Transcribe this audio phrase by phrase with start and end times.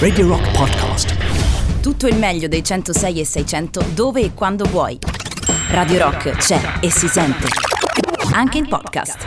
[0.00, 1.14] Radio Rock Podcast.
[1.80, 4.98] Tutto il meglio dei 106 e 600 dove e quando vuoi.
[5.68, 7.46] Radio Rock c'è e si sente.
[8.32, 9.24] Anche in podcast.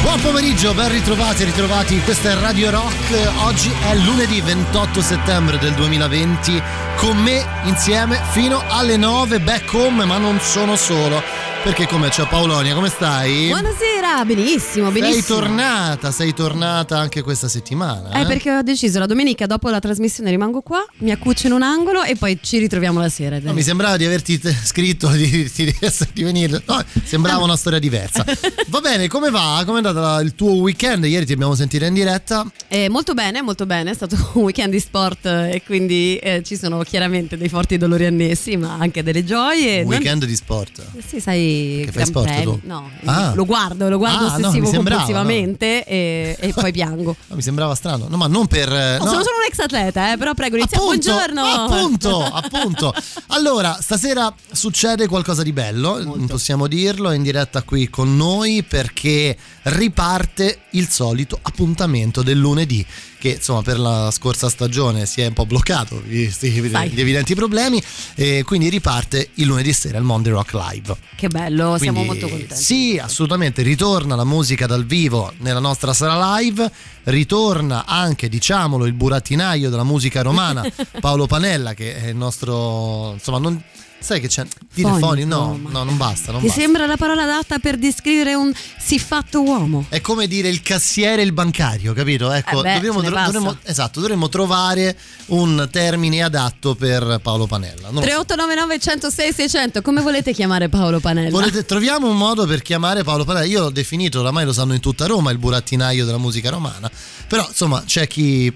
[0.00, 2.00] Buon pomeriggio, ben ritrovati e ritrovati.
[2.00, 3.32] Questa è Radio Rock.
[3.44, 6.62] Oggi è lunedì 28 settembre del 2020.
[6.96, 11.22] Con me insieme fino alle 9 back home, ma non sono solo
[11.62, 13.46] perché come c'è Paolonia, come stai?
[13.46, 15.20] Buonasera, benissimo, benissimo.
[15.22, 18.10] Sei tornata, sei tornata anche questa settimana.
[18.10, 21.52] Eh, Eh, perché ho deciso la domenica dopo la trasmissione rimango qua, mi accuccio in
[21.52, 23.38] un angolo e poi ci ritroviamo la sera.
[23.40, 25.74] No, mi sembrava di averti te- scritto di, di,
[26.12, 26.60] di venire.
[26.66, 28.24] No, sembrava una storia diversa.
[28.66, 29.62] Va bene, come va?
[29.64, 31.04] Come è andato il tuo weekend?
[31.04, 32.44] Ieri ti abbiamo sentito in diretta.
[32.66, 36.42] Eh, molto bene, molto bene, è stato un weekend di sport eh, e quindi eh,
[36.44, 39.82] ci sono chiaramente dei forti dolori annessi, ma anche delle gioie.
[39.82, 40.82] Un Non- weekend di sport.
[41.06, 42.44] Sì, sai, Che fai Gran sport Premi.
[42.44, 42.60] tu?
[42.64, 43.32] No, Ah.
[43.34, 47.16] lo guardo, lo guardo Ah, no, ossessivo mi sembrava, compulsivamente e, e poi piango.
[47.32, 48.06] No, mi sembrava strano.
[48.08, 48.68] No, ma non per.
[48.68, 49.10] No, no.
[49.10, 50.84] Sono solo un ex atleta, eh, però prego, iniziamo.
[50.84, 51.42] Appunto, Buongiorno.
[51.44, 52.94] Appunto, appunto.
[53.28, 59.36] Allora, stasera succede qualcosa di bello, possiamo dirlo, è in diretta qui con noi perché
[59.62, 62.84] riparte il solito appuntamento del lunedì
[63.22, 67.80] che insomma per la scorsa stagione si è un po' bloccato visti gli evidenti problemi
[68.16, 70.96] e quindi riparte il lunedì sera il Monday Rock Live.
[71.14, 72.60] Che bello, siamo Quindi, molto contenti.
[72.60, 76.68] Sì, assolutamente, ritorna la musica dal vivo nella nostra sala live,
[77.04, 80.64] ritorna anche, diciamolo, il burattinaio della musica romana,
[80.98, 83.12] Paolo Panella, che è il nostro...
[83.12, 83.62] insomma, non...
[84.02, 84.44] Sai che c'è?
[84.74, 85.24] Dire Fonico, foni?
[85.24, 86.60] No, no, non basta, non Ti basta.
[86.60, 89.86] sembra la parola adatta per descrivere un siffatto uomo?
[89.88, 92.30] È come dire il cassiere e il bancario, capito?
[92.32, 97.90] Ecco, Eh beh, dovremmo, dovremmo- esatto, dovremmo trovare un termine adatto per Paolo Panella.
[97.90, 98.24] Non lo so.
[98.24, 101.30] 3899 106 600 come volete chiamare Paolo Panella?
[101.30, 103.46] Volete- troviamo un modo per chiamare Paolo Panella.
[103.46, 106.90] Io l'ho definito, oramai lo sanno in tutta Roma, il burattinaio della musica romana.
[107.28, 108.52] Però, insomma, c'è chi,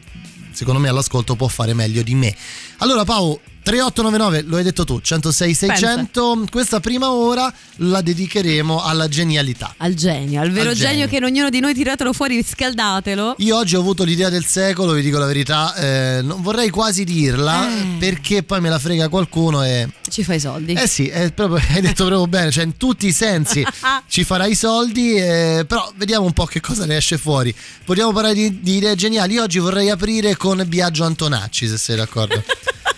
[0.51, 2.35] secondo me, all'ascolto può fare meglio di me.
[2.79, 3.41] Allora, Paolo.
[3.67, 6.45] 3899, lo hai detto tu, 106 600.
[6.53, 9.75] Questa prima ora la dedicheremo alla genialità.
[9.79, 10.91] Al genio, al vero Al genio.
[10.91, 11.09] genio.
[11.09, 13.35] che in ognuno di noi tiratelo fuori, scaldatelo.
[13.39, 17.03] Io oggi ho avuto l'idea del secolo, vi dico la verità, eh, non vorrei quasi
[17.03, 17.97] dirla Eh.
[17.99, 19.89] perché poi me la frega qualcuno e...
[20.09, 20.73] Ci fai i soldi.
[20.75, 23.67] Eh sì, proprio- hai detto proprio bene, cioè in tutti i sensi
[24.09, 27.53] ci farai i soldi, eh, però vediamo un po' che cosa ne esce fuori.
[27.85, 29.35] Vogliamo parlare di, di idee geniali?
[29.35, 32.41] Io oggi vorrei aprire con Biagio Antonacci, se sei d'accordo.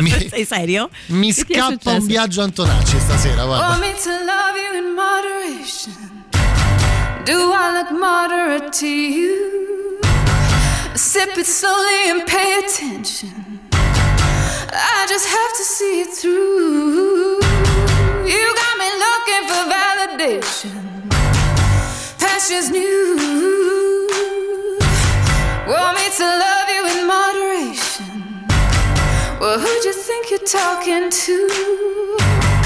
[0.00, 0.90] mi, Sei serio?
[1.06, 3.68] mi Che scappa un Biagio Antonacci stasera, guarda.
[3.68, 6.24] Want me to love you in moderation?
[7.24, 9.98] Do I look moderate to you?
[10.94, 13.60] Sip it slowly and pay attention.
[14.72, 17.40] I just have to see it through.
[18.26, 21.08] You got me looking for validation.
[22.18, 23.73] Passion's new.
[30.44, 32.63] Talking to?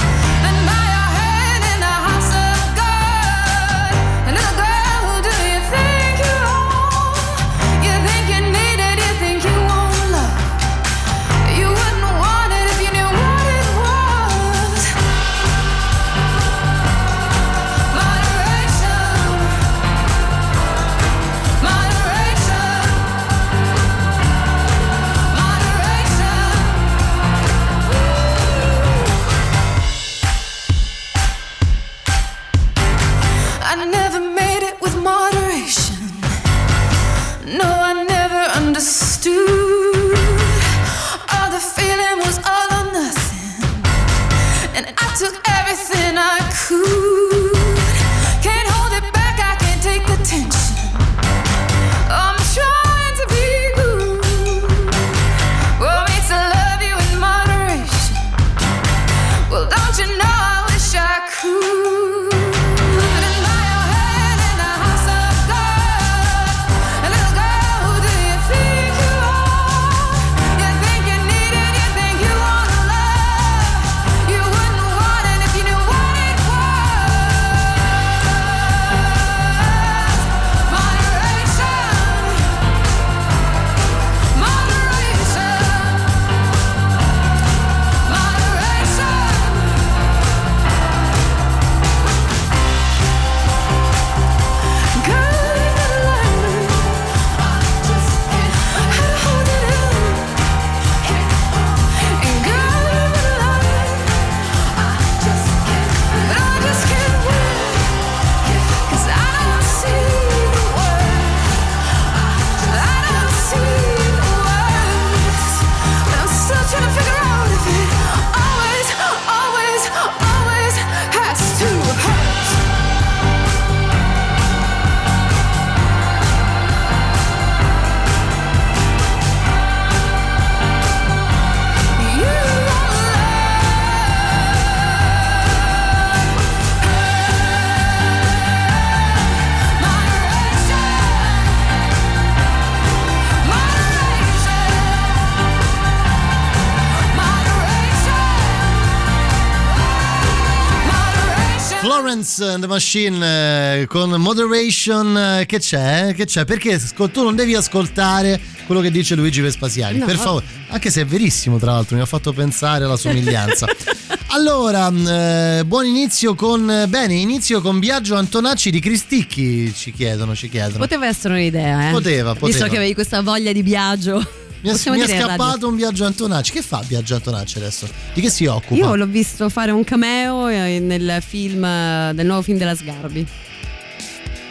[152.49, 156.13] And the Machine eh, con Moderation eh, che c'è?
[156.15, 156.45] Che c'è?
[156.45, 156.79] Perché
[157.11, 160.05] tu non devi ascoltare quello che dice Luigi Vespasiani, No.
[160.05, 163.67] per favore, anche se è verissimo tra l'altro, mi ha fatto pensare alla somiglianza.
[164.29, 170.35] allora, mh, eh, buon inizio con bene, inizio con Biagio Antonacci di Cristicchi, ci chiedono,
[170.35, 170.77] ci chiedono.
[170.79, 171.91] Poteva essere un'idea, eh.
[171.91, 172.47] Poteva, poteva.
[172.47, 174.38] Visto che avevi questa voglia di viaggio.
[174.61, 176.51] Mi è, mi è scappato un Biagio Antonacci.
[176.51, 177.87] Che fa Biagio Antonacci adesso?
[178.13, 178.75] Di che si occupa?
[178.75, 183.25] Io l'ho visto fare un cameo eh, nel film, eh, del nuovo film della Sgarbi,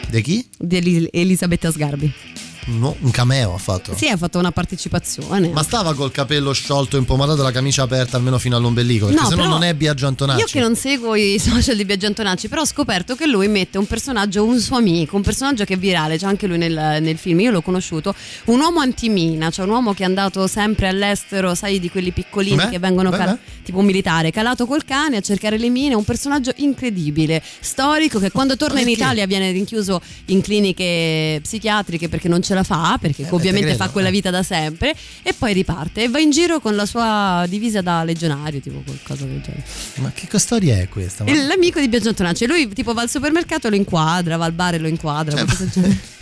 [0.09, 0.47] Di chi?
[0.57, 2.11] di Elis- Elisabetta Sgarbi.
[2.77, 3.95] No, un cameo ha fatto.
[3.95, 5.49] Sì, ha fatto una partecipazione.
[5.49, 9.35] Ma stava col capello sciolto, impomatato, la camicia aperta almeno fino all'ombelico, perché No, se
[9.35, 10.39] no non è Biagio Antonacci.
[10.41, 13.77] Io che non seguo i social di Biagio Antonacci, però ho scoperto che lui mette
[13.77, 17.17] un personaggio, un suo amico, un personaggio che è virale, c'è anche lui nel, nel
[17.17, 18.13] film, io l'ho conosciuto,
[18.45, 22.55] un uomo antimina, cioè un uomo che è andato sempre all'estero, sai, di quelli piccolini
[22.55, 23.63] Beh, che vengono beh, cal- beh.
[23.63, 28.31] tipo un militare, calato col cane a cercare le mine, un personaggio incredibile, storico, che
[28.31, 29.01] quando torna in Perché?
[29.01, 33.89] Italia viene rinchiuso in cliniche psichiatriche perché non ce la fa, perché Eh, ovviamente fa
[33.89, 34.11] quella eh.
[34.11, 38.03] vita da sempre, e poi riparte e va in giro con la sua divisa da
[38.03, 39.63] legionario, tipo qualcosa del genere.
[39.95, 41.23] Ma che storia è questa?
[41.23, 44.75] Ma- L'amico di Biagio Antonacci, lui tipo va al supermercato lo inquadra, va al bar
[44.75, 45.45] e lo inquadra.
[45.45, 45.97] Cioè.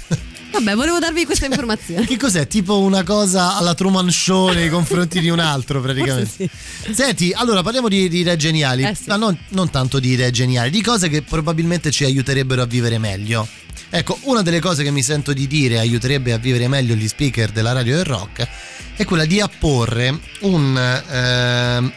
[0.49, 2.05] Vabbè, volevo darvi questa informazione.
[2.05, 2.47] Che cos'è?
[2.47, 6.49] Tipo una cosa alla Truman Show nei confronti di un altro, praticamente.
[6.49, 9.03] Forse Senti, allora parliamo di, di idee geniali, Eh sì.
[9.07, 12.97] ma non, non tanto di idee geniali, di cose che probabilmente ci aiuterebbero a vivere
[12.97, 13.47] meglio.
[13.89, 17.51] Ecco, una delle cose che mi sento di dire aiuterebbe a vivere meglio gli speaker
[17.51, 18.47] della radio del rock
[18.95, 21.01] è quella di apporre un.
[21.09, 21.93] ehm,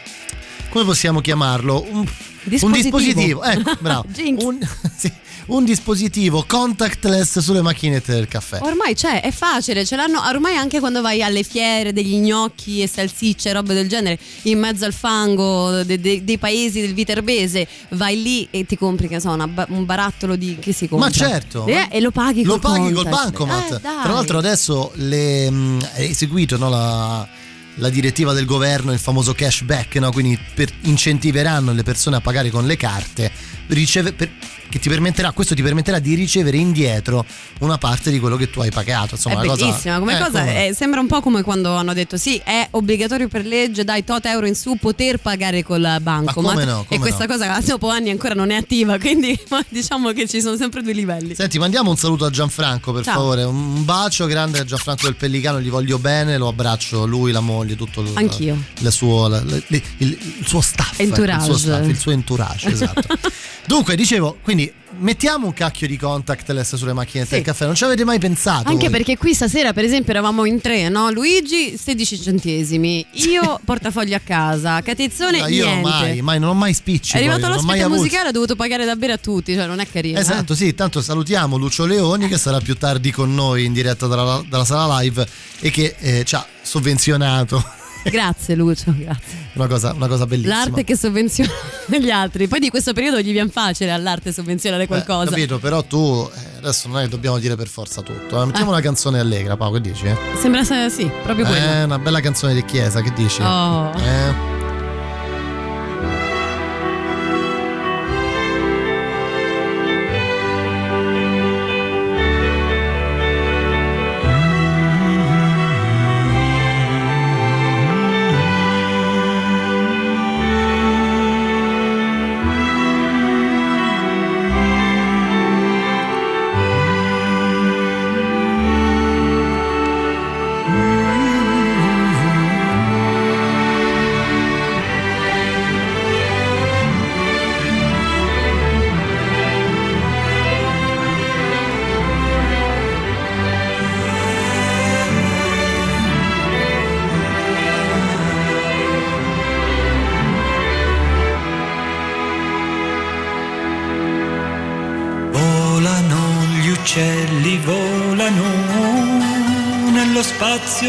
[0.69, 1.81] come possiamo chiamarlo?
[1.89, 2.05] Un, un
[2.43, 2.97] Dispositivo.
[2.99, 3.43] dispositivo.
[3.43, 4.05] Ecco, bravo.
[4.15, 4.57] Un,
[4.95, 5.11] sì,
[5.47, 8.59] un dispositivo contactless sulle macchinette del caffè.
[8.61, 12.87] Ormai c'è, è facile, ce l'hanno ormai anche quando vai alle fiere degli gnocchi e
[12.87, 17.67] salsicce e robe del genere, in mezzo al fango de- de- dei paesi del viterbese,
[17.89, 21.07] vai lì e ti compri, che so, una un barattolo di che si compra.
[21.07, 21.65] Ma certo.
[21.65, 23.71] Eh, e lo paghi Lo col paghi col bancomat.
[23.73, 23.79] Eh.
[23.79, 27.27] Tra l'altro adesso le, mh, è eseguito no, la,
[27.75, 30.11] la direttiva del governo, il famoso cashback, no?
[30.11, 30.37] quindi
[30.81, 33.31] incentiveranno le persone a pagare con le carte,
[33.73, 34.29] riceve- per-
[34.71, 37.25] che ti permetterà, questo ti permetterà di ricevere indietro
[37.59, 39.15] una parte di quello che tu hai pagato.
[39.15, 40.59] Insomma, è una cosa- bellissima come eh, cosa, come no.
[40.59, 44.25] eh, sembra un po' come quando hanno detto sì, è obbligatorio per legge, dai tot
[44.25, 47.31] euro in su poter pagare col bancomat come no, come e questa no.
[47.33, 49.37] cosa dopo anni ancora non è attiva, quindi
[49.67, 51.35] diciamo che ci sono sempre due livelli.
[51.35, 53.15] Senti, mandiamo un saluto a Gianfranco per Ciao.
[53.15, 53.43] favore.
[53.43, 57.75] Un bacio grande a Gianfranco del Pellicano, gli voglio bene, lo abbraccio lui, la moglie,
[57.75, 58.57] tutto il, Anch'io.
[58.87, 60.97] suo, la- la- il, il suo staff.
[60.97, 61.21] ecco.
[61.23, 63.01] Il suo, staff, il suo entourage, esatto.
[63.65, 67.35] Dunque, dicevo, quindi mettiamo un cacchio di contactless sulle macchinette Sì.
[67.35, 68.67] del caffè, non ci avete mai pensato?
[68.67, 68.97] Anche voi?
[68.97, 71.09] perché qui stasera, per esempio, eravamo in tre, no?
[71.11, 75.81] Luigi 16 centesimi, io portafoglio a casa, Catezzone No, io niente.
[75.87, 77.13] mai, mai, non ho mai spicci.
[77.13, 79.87] È arrivato ho l'ospite musicale, ha dovuto pagare da bere a tutti, cioè non è
[79.87, 80.17] carino.
[80.17, 80.21] eh.
[80.21, 84.43] Esatto, sì, tanto salutiamo Lucio Leoni che sarà più tardi con noi in diretta dalla,
[84.47, 85.25] dalla sala live
[85.61, 87.79] e che eh, ci ha sovvenzionato.
[88.03, 89.49] Grazie Lucio, grazie.
[89.53, 90.55] Una cosa, una cosa bellissima.
[90.55, 91.49] L'arte che sovvenziona
[91.99, 92.47] gli altri.
[92.47, 95.29] Poi di questo periodo gli viene facile all'arte sovvenzionare Eh, qualcosa.
[95.29, 98.41] capito, però tu eh, adesso non è che dobbiamo dire per forza tutto.
[98.41, 98.45] eh.
[98.45, 100.05] Mettiamo una canzone allegra, Paolo, che dici?
[100.05, 101.83] Eh, Sembra se- sì, proprio quello.
[101.85, 103.41] una bella canzone di chiesa, che dici?
[103.41, 103.91] Oh.
[103.97, 104.60] Eh.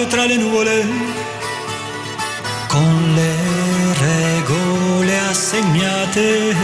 [0.02, 0.86] Spazio tra le nuvole,
[2.68, 3.36] con le
[4.00, 6.54] regole assegnate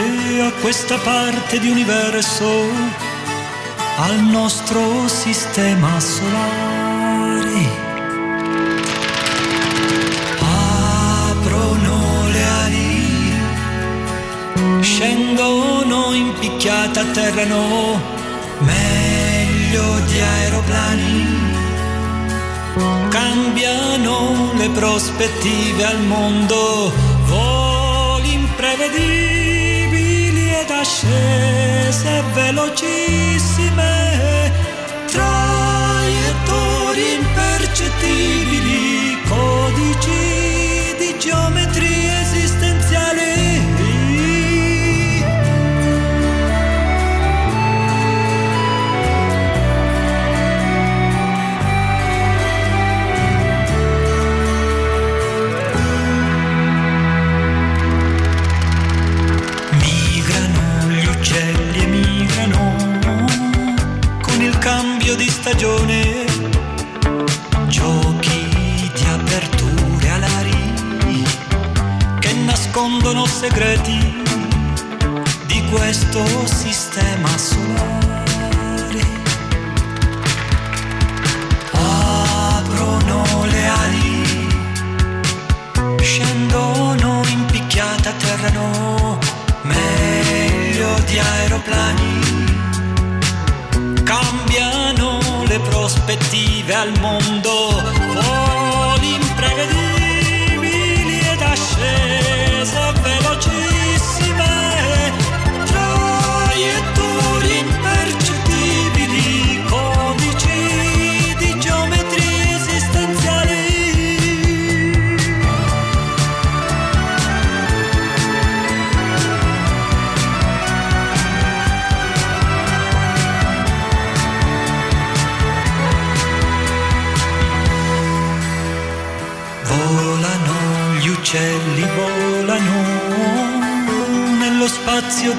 [0.43, 2.49] a questa parte di universo,
[3.99, 7.87] al nostro sistema solare.
[11.31, 13.33] Aprono le ali
[14.81, 18.01] scendono in picchiata, atterrano
[18.59, 21.58] meglio di aeroplani.
[23.19, 26.93] Cambiano le prospettive al mondo,
[27.25, 34.53] voli imprevedibili ed ascese velocissime,
[35.11, 41.58] traiettorie impercettibili, codici di geometrie
[65.59, 66.25] stagione.
[67.67, 70.73] Giochi di aperture alari
[72.21, 74.23] che nascondono segreti
[75.47, 79.07] di questo sistema solare.
[81.73, 84.47] Aprono le ali
[86.01, 89.19] scendono in picchiata atterrano
[89.63, 92.28] meglio di aeroplani
[95.61, 97.88] prospettive al mondo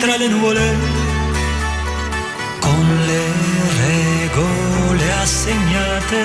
[0.09, 0.75] tra le nuvole,
[2.59, 3.25] con le
[3.85, 6.21] regole assegnate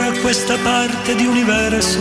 [0.00, 2.00] a questa parte di universo,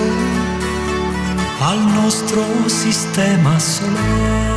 [1.60, 4.53] al nostro sistema solare.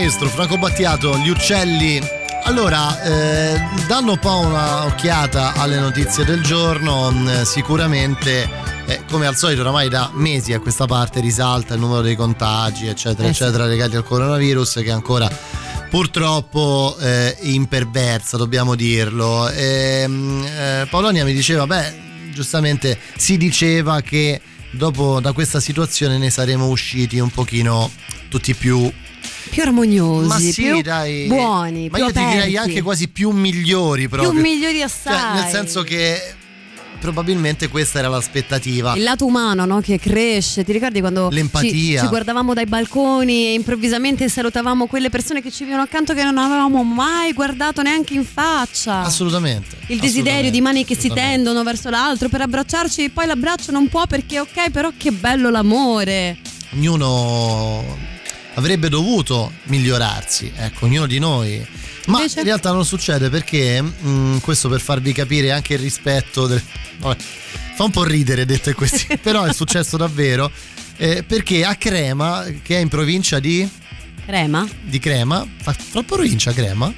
[0.00, 2.00] Maestro, Franco Battiato, gli uccelli.
[2.44, 8.48] Allora, eh, danno un po' un'occhiata alle notizie del giorno, mh, sicuramente
[8.86, 12.86] eh, come al solito oramai da mesi a questa parte risalta il numero dei contagi,
[12.86, 13.42] eccetera, Eh sì.
[13.42, 15.28] eccetera, legati al coronavirus che ancora
[15.90, 19.50] purtroppo eh, imperversa, dobbiamo dirlo.
[19.50, 24.40] Ehm, eh, Paolonia mi diceva, beh, giustamente si diceva che
[24.70, 27.90] dopo da questa situazione ne saremo usciti un pochino
[28.30, 28.90] tutti più
[29.50, 31.26] Più armoniosi, ma sì, più dai.
[31.26, 32.56] buoni, ma più io ti direi aperti.
[32.56, 34.30] anche quasi più migliori proprio.
[34.30, 35.40] più migliori Cioè, assai.
[35.42, 36.34] nel senso che
[37.00, 38.94] probabilmente questa era l'aspettativa.
[38.94, 39.80] Il lato umano no?
[39.80, 42.02] che cresce, ti ricordi quando ci, L'empatia.
[42.02, 46.36] ci guardavamo dai balconi e improvvisamente salutavamo quelle persone che ci vivono accanto che non
[46.36, 49.00] avevamo mai guardato neanche in faccia?
[49.00, 49.78] Assolutamente.
[49.86, 51.34] Il desiderio di mani che si assolutamente.
[51.36, 55.48] tendono verso l'altro per abbracciarci e poi l'abbraccio non può perché ok, però che bello
[55.50, 56.36] l'amore.
[56.74, 58.08] Ognuno
[58.60, 61.66] avrebbe dovuto migliorarsi, ecco, ognuno di noi.
[62.06, 66.46] Ma Invece- in realtà non succede perché, mh, questo per farvi capire anche il rispetto
[66.46, 66.62] del...
[66.98, 67.20] vabbè,
[67.74, 70.50] fa un po' ridere detto così, però è successo davvero,
[70.96, 73.68] eh, perché a Crema, che è in provincia di,
[74.24, 74.68] Crema?
[74.82, 76.92] di Crema, fa, fa provincia Crema?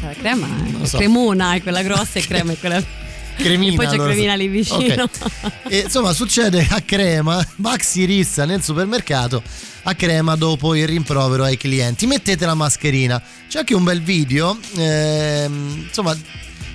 [0.00, 0.46] La crema
[0.82, 0.96] so.
[0.96, 2.80] cremona è quella grossa e crema è quella
[3.34, 3.72] Cremina.
[3.72, 4.10] E poi c'è allora.
[4.10, 5.02] Cremina lì vicino.
[5.04, 5.52] Ok.
[5.68, 9.42] E, insomma, succede a Crema, Maxi rissa nel supermercato
[9.88, 12.06] a Crema dopo il rimprovero ai clienti.
[12.06, 13.22] Mettete la mascherina.
[13.48, 16.16] C'è anche un bel video, ehm, insomma,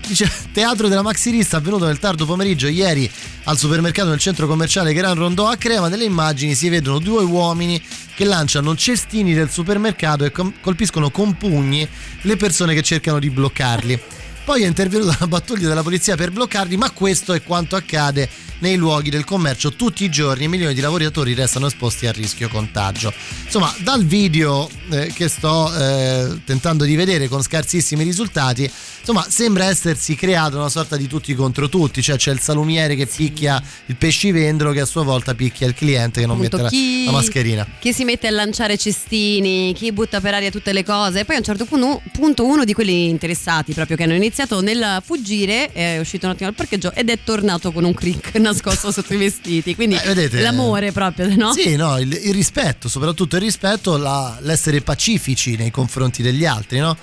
[0.08, 3.10] dice teatro della Maxi rissa avvenuto nel tardo pomeriggio ieri
[3.46, 5.90] al supermercato nel centro commerciale Gran Rondò a Crema.
[5.90, 7.82] Nelle immagini si vedono due uomini
[8.16, 11.88] che lanciano cestini del supermercato e colpiscono con pugni
[12.22, 14.00] le persone che cercano di bloccarli.
[14.44, 18.28] Poi è intervenuta la pattuglia della polizia per bloccarli, ma questo è quanto accade
[18.64, 20.48] nei luoghi del commercio tutti i giorni.
[20.48, 23.14] Milioni di lavoratori restano esposti al rischio contagio.
[23.44, 28.64] Insomma, dal video eh, che sto eh, tentando di vedere con scarsissimi risultati,
[29.00, 33.06] insomma, sembra essersi creata una sorta di tutti contro tutti, cioè c'è il salumiere che
[33.06, 36.70] picchia il pescivendolo che a sua volta picchia il cliente che non Appunto, mette la,
[36.70, 37.68] chi- la mascherina.
[37.80, 41.20] Chi si mette a lanciare cestini, chi butta per aria tutte le cose.
[41.20, 44.62] E poi a un certo punto, punto uno di quelli interessati, proprio che hanno iniziato
[44.62, 48.52] nel fuggire, è uscito un attimo dal parcheggio ed è tornato con un crick nascosto
[48.92, 49.76] sotto i vestiti.
[49.76, 51.54] Quindi Eh, vedete- l'amore proprio, no?
[51.54, 56.80] Sì, no, il, il rispetto, soprattutto il rispetto, la- l'essere pacifici nei confronti degli altri,
[56.80, 56.96] no?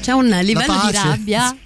[0.00, 1.56] C'è un livello di rabbia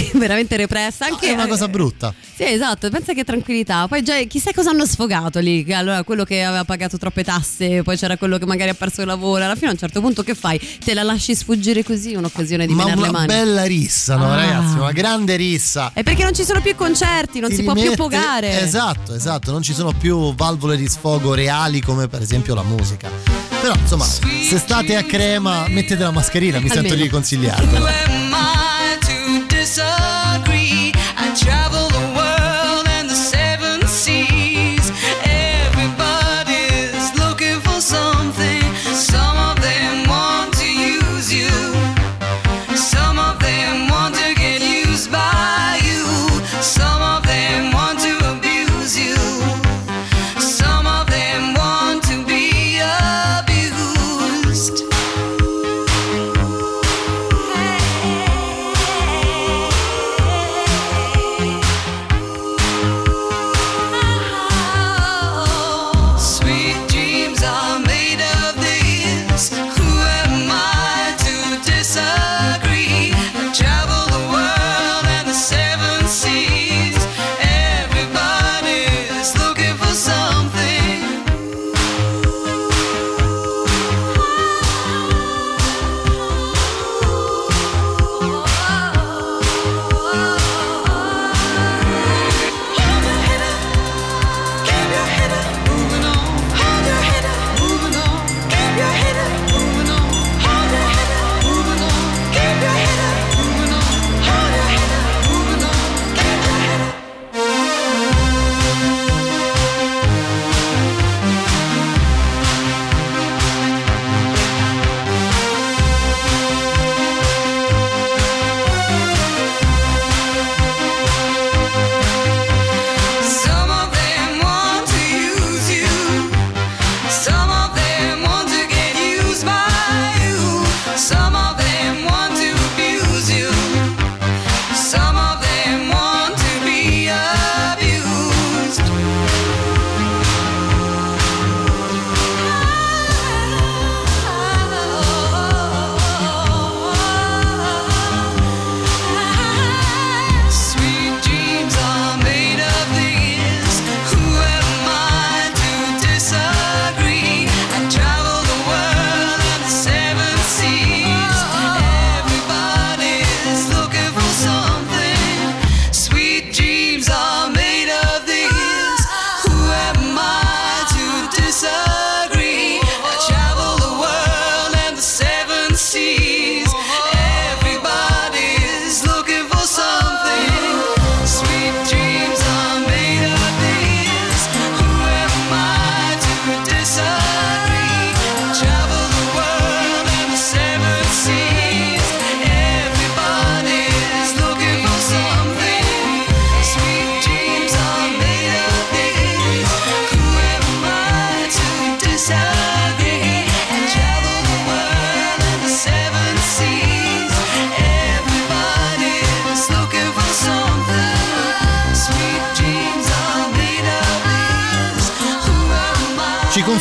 [0.14, 1.06] veramente repressa.
[1.06, 2.12] Anche è una cosa brutta.
[2.34, 3.86] Sì, esatto, pensa che tranquillità.
[3.88, 5.66] Poi già chissà cosa hanno sfogato lì.
[5.72, 9.06] Allora quello che aveva pagato troppe tasse, poi c'era quello che magari ha perso il
[9.06, 9.44] lavoro.
[9.44, 10.58] Alla fine a un certo punto che fai?
[10.84, 13.26] Te la lasci sfuggire così un'occasione di Ma una mani.
[13.26, 14.36] bella rissa, no, Ah.
[14.36, 14.76] ragazzi?
[14.78, 15.90] Una grande rissa.
[15.94, 18.60] È perché non ci sono più concerti, non Ti si può più rimette- pogare.
[18.62, 23.10] Esatto, esatto, non ci sono più valvole di sfogo reali come per esempio la musica.
[23.60, 27.02] Però insomma, se state a crema, mettete la mascherina, mi sento Almeno.
[27.02, 28.51] di consigliarvelo.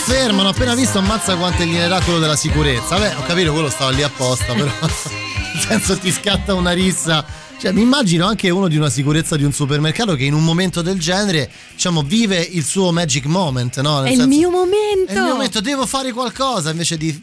[0.06, 2.98] Confermano, appena visto ammazza quanto gliene dà quello della sicurezza.
[2.98, 7.24] Beh, ho capito, quello stava lì apposta, però nel senso ti scatta una rissa.
[7.60, 10.82] Cioè, mi immagino anche uno di una sicurezza di un supermercato che in un momento
[10.82, 14.00] del genere, diciamo, vive il suo magic moment, no?
[14.00, 15.12] Nel È il senso- mio momento.
[15.12, 17.22] È il mio momento, devo fare qualcosa invece di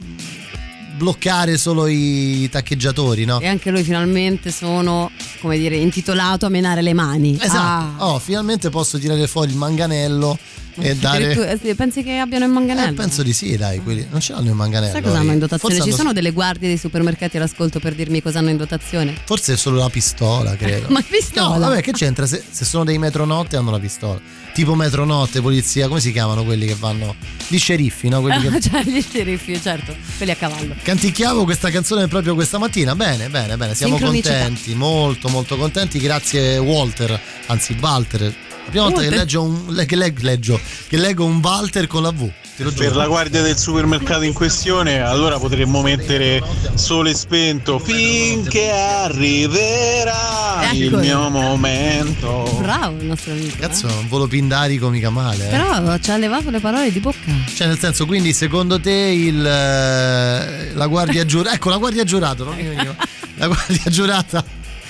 [0.99, 3.41] bloccare solo i taccheggiatori, no?
[3.41, 7.39] E anche lui finalmente sono, come dire, intitolato a menare le mani.
[7.41, 8.03] Esatto.
[8.03, 8.09] Ah.
[8.09, 10.37] Oh, finalmente posso tirare fuori il manganello
[10.81, 11.59] e dare.
[11.63, 12.91] Eh, Pensi che abbiano il manganello?
[12.91, 14.93] Eh, penso di sì, dai, quelli non ce l'hanno il manganello.
[14.93, 15.75] Sai cosa hanno in dotazione?
[15.75, 19.15] Forse Ci hanno- sono delle guardie dei supermercati all'ascolto per dirmi cosa hanno in dotazione?
[19.25, 20.89] Forse è solo la pistola, credo.
[20.93, 21.55] Ma pistola?
[21.57, 22.27] No, vabbè, che c'entra?
[22.27, 24.21] Se, se sono dei metronotte hanno la pistola.
[24.59, 27.15] Tipo metronotte, polizia, come si chiamano quelli che vanno?
[27.47, 28.21] Gli sceriffi, no?
[28.21, 28.61] Quelli Ah, che...
[28.61, 30.75] cioè gli sceriffi, certo, quelli a cavallo.
[30.83, 32.97] Canticchiavo questa canzone proprio questa mattina.
[32.97, 33.77] Bene, bene, bene.
[33.77, 36.01] Siamo contenti, molto, molto contenti.
[36.01, 38.21] Grazie, Walter, anzi, Walter.
[38.23, 38.33] La
[38.69, 42.29] prima volta che leggo, un, che leg- leggio, che leggo un Walter con la V.
[42.59, 46.43] Per la guardia del supermercato in questione, allora potremmo mettere
[46.75, 51.03] sole spento finché arriverà il Eccolo.
[51.03, 52.57] mio momento.
[52.61, 53.55] Bravo il nostro amico.
[53.57, 53.61] eh.
[53.61, 55.47] Cazzo, un volo pindarico mica male.
[55.47, 55.51] eh.
[55.51, 57.31] Però ci ha levato le parole di bocca.
[57.55, 61.55] Cioè, nel senso, quindi secondo te il, eh, la guardia giurata.
[61.55, 62.95] Ecco, la guardia giurata, non mi veniva.
[63.39, 64.45] La guardia giurata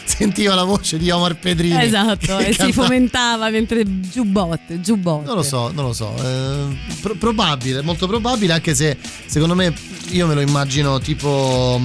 [0.16, 1.82] sentiva la voce di Omar Pedrini.
[1.82, 5.26] Esatto, che e si cantava- fomentava mentre giubbotte, giubbotte.
[5.26, 6.14] Non lo so, non lo so.
[6.18, 9.72] eh, pro- probabile, molto probabile, anche se secondo me
[10.10, 11.80] io me lo immagino tipo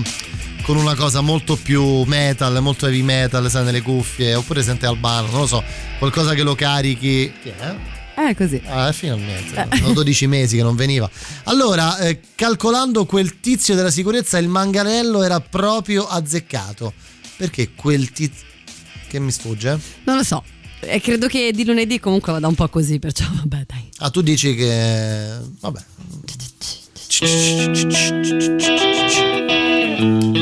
[0.63, 5.27] con una cosa molto più metal, molto heavy metal, sai, nelle cuffie, oppure sente Albano,
[5.29, 5.61] non lo so,
[5.99, 7.33] qualcosa che lo carichi.
[7.41, 7.75] Chi è?
[8.15, 8.61] Eh, così.
[8.67, 11.09] Ah, finalmente, sono 12 mesi che non veniva.
[11.45, 16.93] Allora, eh, calcolando quel tizio della sicurezza, il manganello era proprio azzeccato.
[17.43, 18.47] Perché quel tizio...
[19.09, 19.77] Che mi sfugge?
[20.05, 20.41] Non lo so.
[20.79, 23.89] E credo che di lunedì comunque vada un po' così, perciò vabbè, dai.
[23.97, 25.39] Ah, tu dici che...
[25.59, 25.81] Vabbè.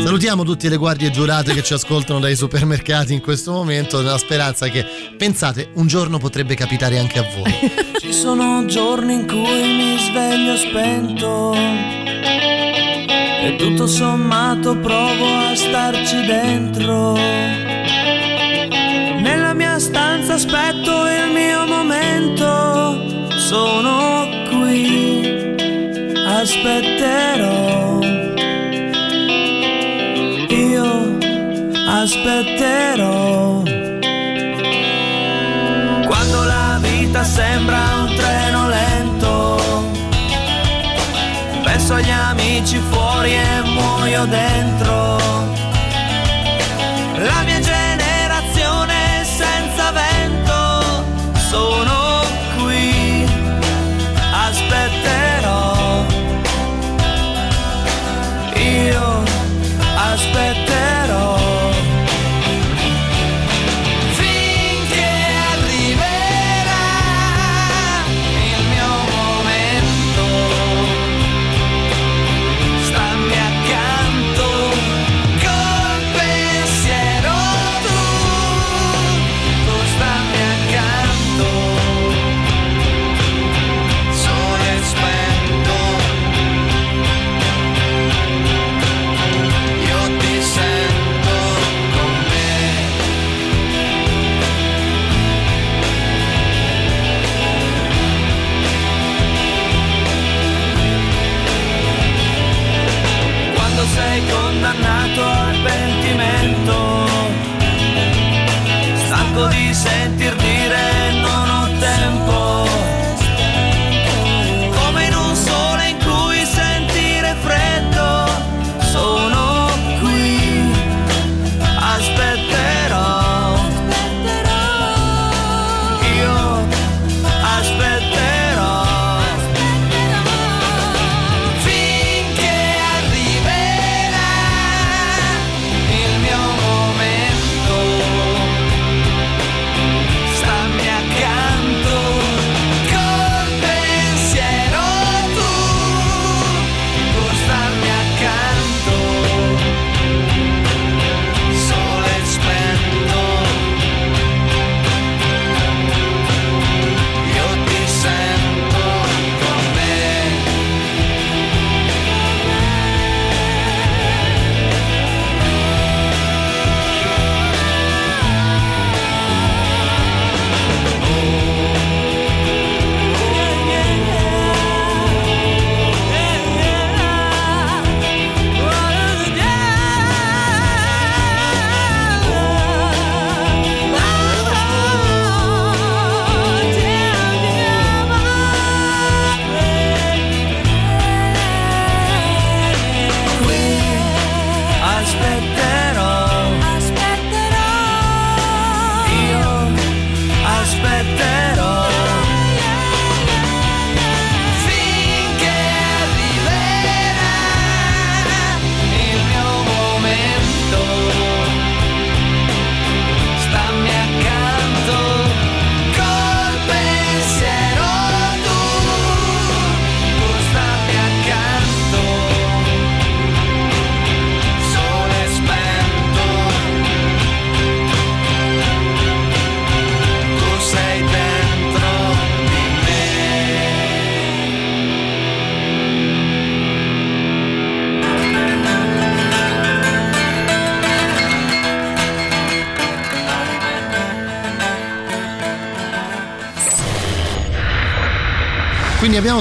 [0.04, 4.70] Salutiamo tutte le guardie giurate che ci ascoltano dai supermercati in questo momento, nella speranza
[4.70, 4.86] che,
[5.18, 7.52] pensate, un giorno potrebbe capitare anche a voi.
[8.00, 12.61] Ci sono giorni in cui mi sveglio spento
[13.44, 17.14] e tutto sommato provo a starci dentro.
[19.20, 25.56] Nella mia stanza aspetto il mio momento, sono qui,
[26.26, 28.00] aspetterò.
[30.50, 31.18] Io
[31.88, 33.64] aspetterò.
[36.06, 38.01] Quando la vita sembra un
[41.92, 45.51] penso agli amici fuori e muoio dentro.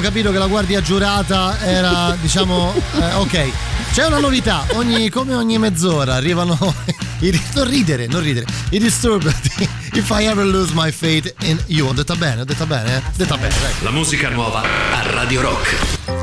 [0.01, 3.53] Abbiamo capito che la guardia giurata era, diciamo, eh, ok.
[3.93, 6.57] C'è una novità, ogni, come ogni mezz'ora arrivano
[7.21, 8.47] i non ridere, non ridere.
[8.71, 9.35] I disturbed.
[9.93, 11.89] If I ever lose my faith in you.
[11.89, 13.03] Ho detta bene, ho detta bene, eh?
[13.17, 13.73] Detta bene, dai.
[13.83, 16.20] La musica nuova a Radio Rock.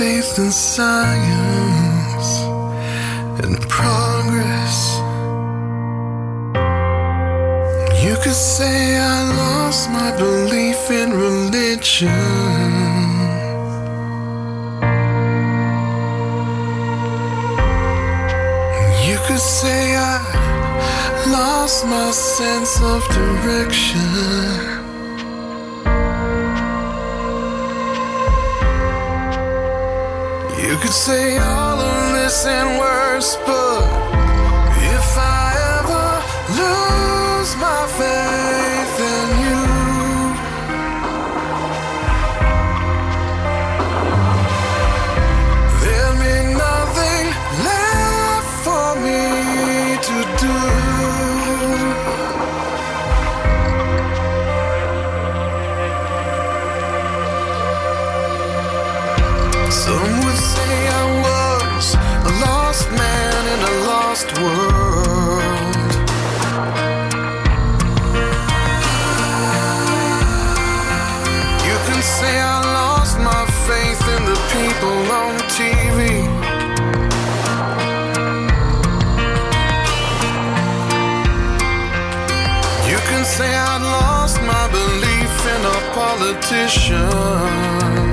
[0.00, 2.30] Faith in science
[3.44, 4.76] and progress.
[8.02, 12.08] You could say I lost my belief in religion.
[19.06, 20.16] You could say I
[21.36, 24.79] lost my sense of direction.
[30.80, 33.82] Could say all of this and worse, but
[34.96, 36.08] if I ever
[36.56, 38.79] lose my faith
[74.86, 75.98] on TV.
[82.88, 88.09] You can say I lost my belief in our politicians.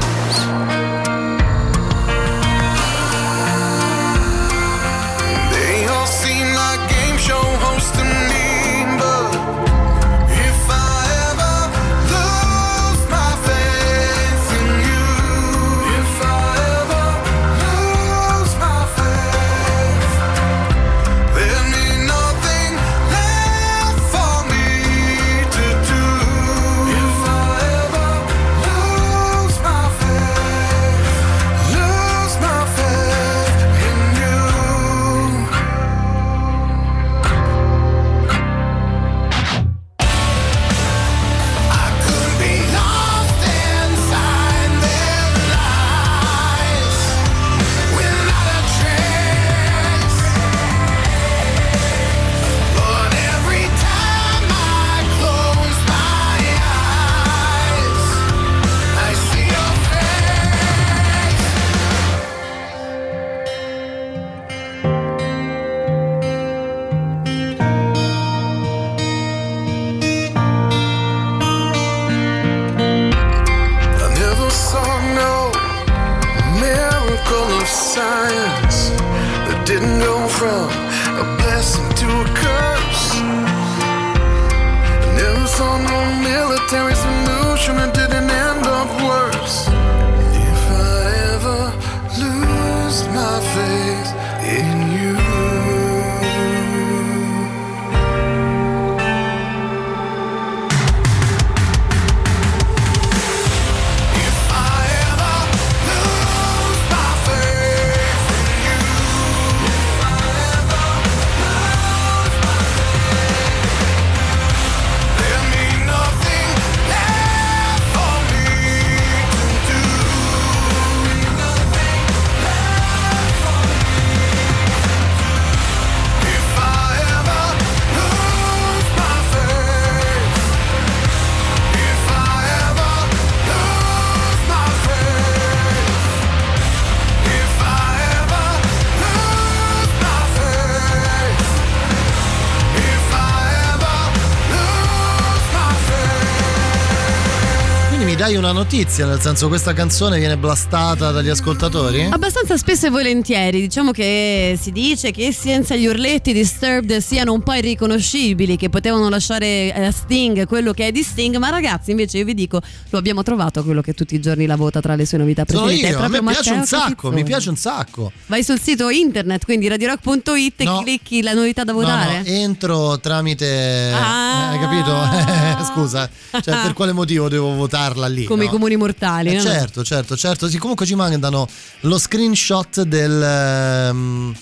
[148.27, 152.07] Dai una notizia, nel senso questa canzone viene blastata dagli ascoltatori?
[152.11, 157.31] Abbastanza spesso e volentieri, diciamo che si dice che senza gli urletti di Disturbed siano
[157.31, 161.91] un po' irriconoscibili, che potevano lasciare a Sting quello che è di Sting, ma ragazzi
[161.91, 162.59] invece io vi dico,
[162.89, 165.63] lo abbiamo trovato quello che tutti i giorni la vota tra le sue novità Sono
[165.63, 165.87] preferite.
[165.87, 167.15] è io, a me piace un sacco, Catizzone.
[167.15, 168.11] mi piace un sacco.
[168.25, 170.79] Vai sul sito internet, quindi radiorock.it No.
[170.79, 172.17] e clicchi la novità da No, votare.
[172.17, 173.91] no, entro tramite.
[173.93, 174.51] Ah.
[174.53, 175.63] eh, hai capito?
[175.71, 178.25] Scusa, cioè, per quale motivo devo votarla quella lì.
[178.25, 178.49] come no?
[178.49, 179.29] i comuni mortali.
[179.31, 179.41] Eh, no?
[179.41, 180.47] certo, certo, certo.
[180.49, 181.47] Sì, comunque ci mandano
[181.81, 184.35] lo screenshot del, ehm,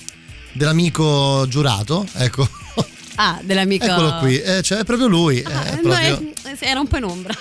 [0.53, 2.05] dell'amico giurato.
[2.13, 2.47] Ecco,
[3.17, 3.85] Ah, dell'amico.
[3.85, 4.39] eccolo qui.
[4.41, 5.41] Eh, cioè, è proprio lui.
[5.45, 7.33] Ah, è no, proprio- eh, era un po' in ombra.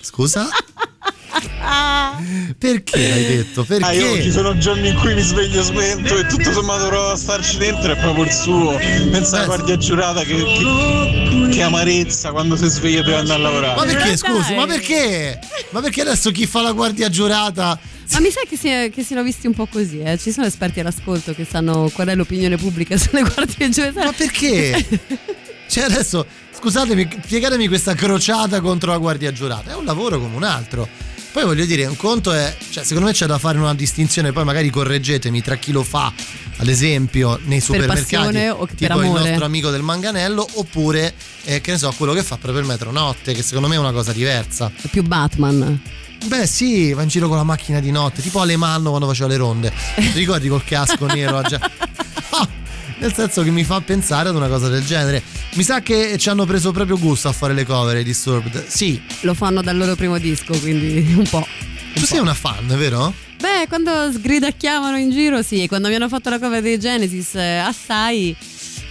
[0.00, 0.48] Scusa?
[2.58, 3.64] Perché l'hai detto?
[3.64, 3.84] Perché?
[3.84, 7.16] Ah, io ci sono giorni in cui mi sveglio spento e tutto sommato provo a
[7.16, 8.76] starci dentro, è proprio il suo.
[9.10, 13.80] Pensa alla guardia giurata che, che, che amarezza quando si sveglia deve andare a lavorare.
[13.80, 14.54] Ma perché, scusi?
[14.54, 15.38] Ma perché?
[15.70, 17.78] Ma perché adesso chi fa la guardia giurata?
[18.12, 20.18] Ma mi sa che, si- che siano visti un po' così, eh.
[20.18, 24.04] Ci sono esperti all'ascolto che sanno qual è l'opinione pubblica sulle guardie giurate.
[24.04, 24.84] Ma perché?
[25.68, 29.70] Cioè adesso, scusatemi, spiegatemi questa crociata contro la guardia giurata.
[29.70, 30.88] È un lavoro come un altro.
[31.32, 34.44] Poi voglio dire, un conto è, cioè secondo me c'è da fare una distinzione, poi
[34.44, 36.12] magari correggetemi tra chi lo fa,
[36.56, 39.28] ad esempio, nei supermercati, passione o per tipo il amore?
[39.28, 41.14] nostro amico del manganello, oppure,
[41.44, 43.92] eh, che ne so, quello che fa proprio il metronotte, che secondo me è una
[43.92, 44.72] cosa diversa.
[44.74, 45.80] È più Batman.
[46.26, 49.36] Beh sì, va in giro con la macchina di notte, tipo Alemanno quando faceva le
[49.36, 49.72] ronde.
[49.94, 51.40] Ti ricordi col casco nero?
[51.42, 51.60] già-
[53.00, 55.22] nel senso che mi fa pensare ad una cosa del genere.
[55.54, 58.66] Mi sa che ci hanno preso proprio gusto a fare le cover i Disturbed.
[58.66, 61.46] Sì, Lo fanno dal loro primo disco, quindi un po'.
[61.94, 63.12] tu sei una fan, vero?
[63.40, 67.56] Beh, quando sgridacchiavano in giro, sì, quando mi hanno fatto la cover dei Genesis, eh,
[67.56, 68.36] assai.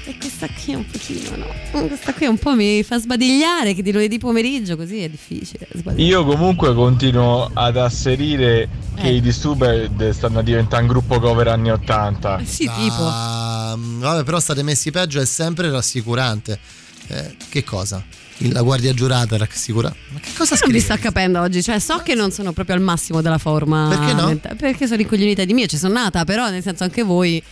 [0.10, 1.86] E questa qui un pochino, no?
[1.88, 5.68] Questa qui un po' mi fa sbadigliare, che di lunedì pomeriggio così è difficile.
[5.72, 6.02] sbadigliare.
[6.02, 9.16] Io comunque continuo ad asserire che Eh.
[9.16, 12.42] i Disturbed stanno diventando un gruppo cover anni 80.
[12.44, 12.96] Sì, tipo.
[13.08, 16.58] Ah, vabbè, però state messi peggio, è sempre rassicurante.
[17.08, 18.04] Eh, che cosa?
[18.52, 19.94] La guardia giurata rassicura.
[20.12, 20.74] Ma che cosa Non scrivi?
[20.74, 23.88] mi sta capendo oggi, cioè so che non sono proprio al massimo della forma.
[23.90, 24.56] Perché no?
[24.58, 27.44] Perché sono ricoglionita di mio, ci sono nata, però nel senso anche voi,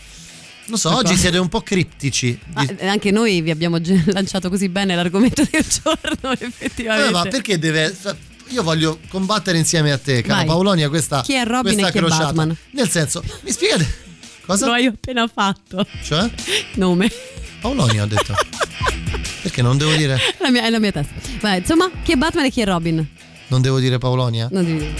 [0.68, 2.38] Non so, oggi siete un po' criptici.
[2.54, 3.78] ma Di- anche noi vi abbiamo
[4.08, 7.12] lanciato così bene l'argomento del giorno, Eh, effettivamente.
[7.12, 7.96] ma perché deve.
[8.50, 10.46] Io voglio combattere insieme a te, cara Vai.
[10.46, 12.26] Paolonia, questa, Chi è Robin questa e chi è crociata.
[12.26, 12.56] Batman?
[12.72, 13.86] Nel senso, mi spiegate
[14.46, 14.66] cosa?
[14.68, 15.86] Lo hai appena fatto.
[16.04, 16.30] Cioè?
[16.76, 17.12] Nome.
[17.60, 18.34] Paolonia ho detto.
[19.42, 21.14] Perché non devo dire La mia, è la mia testa.
[21.42, 23.06] Vai, insomma, chi è Batman e chi è Robin?
[23.48, 24.48] Non devo dire Paolonia?
[24.52, 24.94] Non devi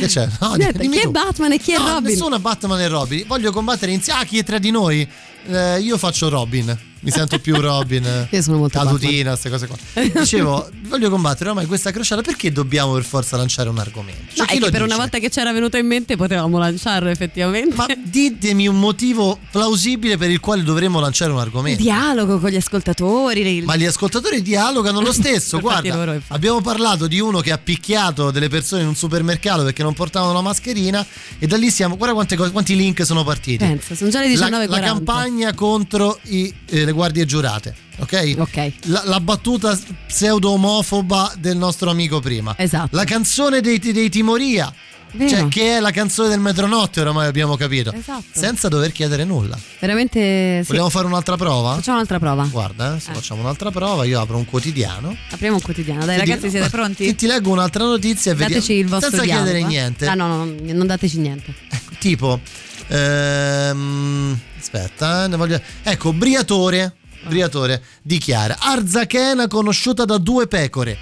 [0.00, 0.28] Che c'è?
[0.40, 1.10] No, dimmi chi è tu.
[1.10, 2.10] Batman e chi è No, Robin?
[2.10, 3.24] Nessuno è Batman e Robin.
[3.26, 4.20] Voglio combattere insieme.
[4.20, 5.08] Ah, chi è tra di noi?
[5.46, 6.76] Eh, io faccio Robin.
[7.04, 8.02] Mi sento più Robin.
[8.30, 9.76] Io sono molto Cadutina, queste cose qua.
[10.20, 12.22] Dicevo, voglio combattere ormai questa crociata.
[12.22, 14.22] Perché dobbiamo per forza lanciare un argomento?
[14.34, 14.82] Cioè, No, che per dice?
[14.84, 17.74] una volta che c'era venuto in mente potevamo lanciarlo effettivamente.
[17.76, 21.82] Ma ditemi un motivo plausibile per il quale dovremmo lanciare un argomento.
[21.82, 23.62] Dialogo con gli ascoltatori.
[23.66, 25.60] Ma gli ascoltatori dialogano lo stesso.
[25.64, 29.82] Guarda, loro, abbiamo parlato di uno che ha picchiato delle persone in un supermercato perché
[29.82, 31.04] non portavano la mascherina.
[31.38, 31.96] E da lì siamo.
[31.98, 33.58] Guarda quante quanti link sono partiti.
[33.58, 34.68] Pensa, sono già le La, 19.40.
[34.70, 37.74] la campagna contro i- eh, le guardie giurate.
[37.98, 38.34] Ok?
[38.38, 38.72] Ok.
[38.86, 42.54] La, la battuta pseudo omofoba del nostro amico prima.
[42.56, 42.96] Esatto.
[42.96, 44.72] La canzone dei, dei Timoria.
[45.16, 45.28] Vero.
[45.30, 47.92] Cioè, che è la canzone del metronotte, oramai abbiamo capito.
[47.92, 48.24] Esatto.
[48.32, 49.56] Senza dover chiedere nulla.
[49.78, 50.68] Veramente sì.
[50.70, 51.74] Vogliamo fare un'altra prova?
[51.76, 52.44] Facciamo un'altra prova.
[52.50, 53.14] Guarda, eh, se Eh.
[53.14, 55.16] facciamo un'altra prova, io apro un quotidiano.
[55.30, 56.04] Apriamo un quotidiano.
[56.04, 57.04] Dai, Ti ragazzi, dico- siete pronti?
[57.06, 58.54] Ti, ti leggo un'altra notizia e vediamo.
[58.60, 59.44] Dateci il vostro Senza dialogo.
[59.50, 59.68] chiedere eh.
[59.68, 60.06] niente.
[60.08, 61.54] Ah, no, no, no, non dateci niente.
[61.70, 62.40] Ecco, tipo,
[62.88, 66.96] ehm, aspetta, eh, voglio- ecco, Briatore,
[67.26, 70.98] Briatore dichiara: Arzachena conosciuta da due pecore.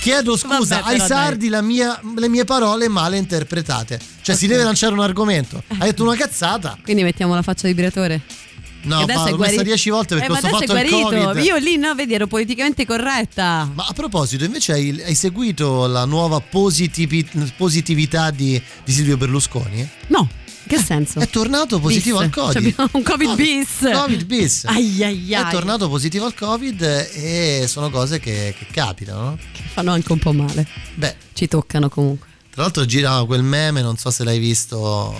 [0.00, 3.98] Chiedo scusa Vabbè, ai però, sardi la mia- le mie parole male interpretate.
[4.22, 5.62] Cioè, si deve lanciare un argomento.
[5.78, 6.78] Hai detto una cazzata?
[6.82, 8.22] Quindi mettiamo la faccia di Briatore.
[8.82, 9.62] No, ma l'ho messa guarito.
[9.64, 11.26] dieci volte perché eh, ho adesso è fatto il guarito.
[11.26, 11.44] Covid.
[11.44, 13.68] Io lì no, vedi, ero politicamente corretta.
[13.74, 19.86] Ma a proposito, invece hai, hai seguito la nuova positivi- positività di, di Silvio Berlusconi?
[20.06, 20.28] No,
[20.68, 21.18] che senso?
[21.18, 22.26] È tornato positivo Bis.
[22.26, 22.74] al Covid.
[22.76, 23.68] Cioè, un Covid bis.
[23.92, 24.64] Covid bis.
[24.66, 25.46] Ai ai ai.
[25.48, 29.20] È tornato positivo al Covid e sono cose che, che capitano.
[29.22, 29.38] no?
[29.72, 30.66] Fanno anche un po' male.
[30.94, 32.26] Beh, Ci toccano comunque.
[32.52, 35.14] tra l'altro gira quel meme, non so se l'hai visto,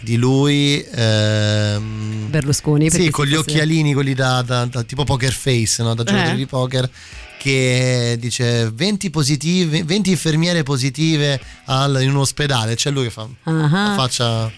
[0.00, 0.82] di lui.
[0.90, 2.90] ehm, Berlusconi.
[2.90, 5.94] sì, con gli fosse- occhialini, quelli da, da- da tipo poker face, no?
[5.94, 6.36] da giocatore Eh.
[6.36, 6.90] di poker.
[7.38, 12.74] Che dice 20, positivi, 20 infermiere positive al- in un ospedale.
[12.74, 13.50] C'è lui che fa Ah.
[13.52, 14.50] la faccia.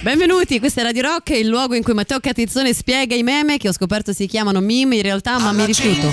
[0.00, 3.68] Benvenuti, questa è Radio Rock, il luogo in cui Matteo Catizzone spiega i meme che
[3.68, 6.10] ho scoperto si chiamano meme in realtà, ma mi rifiuto.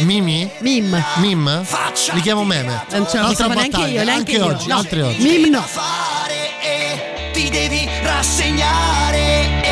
[0.00, 0.48] Mimi?
[0.60, 1.04] Mim.
[1.16, 1.64] Mim?
[2.12, 2.84] Li chiamo meme.
[2.92, 4.44] Non ce Altra fare neanche battaglia, io, neanche anche io.
[4.44, 4.76] oggi, No.
[4.76, 5.22] altre oggi.
[5.22, 5.64] Mim no.
[7.32, 9.62] ti devi rassegnare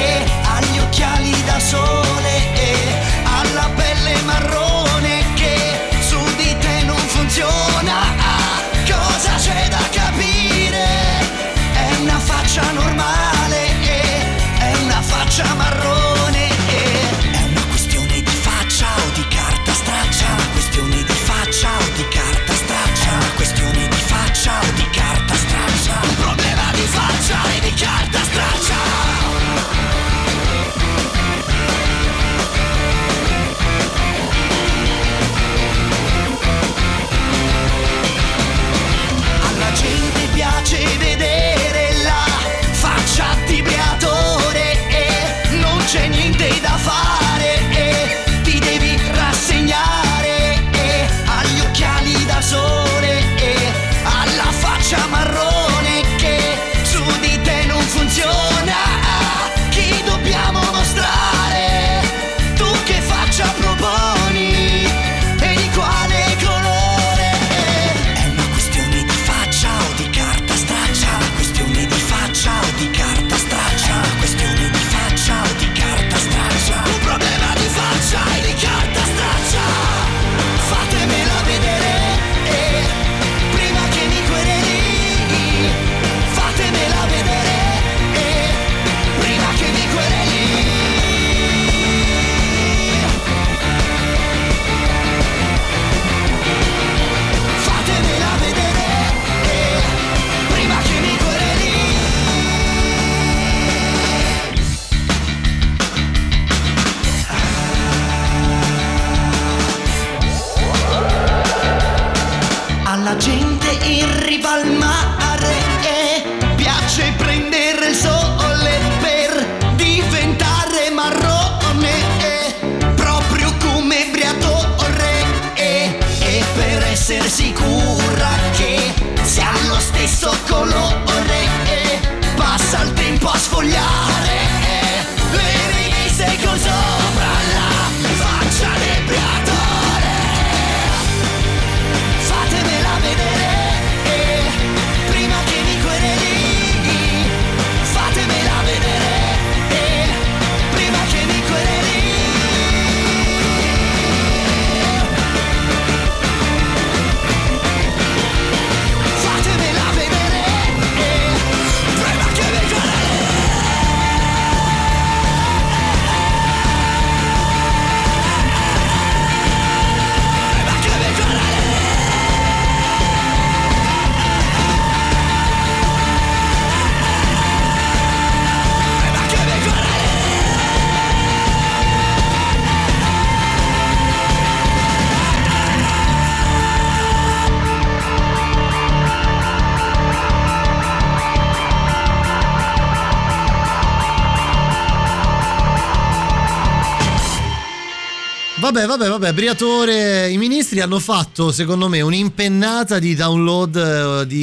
[198.64, 204.36] Vabbè, vabbè, vabbè, Briatore, i ministri hanno fatto secondo me un'impennata di download eh, di,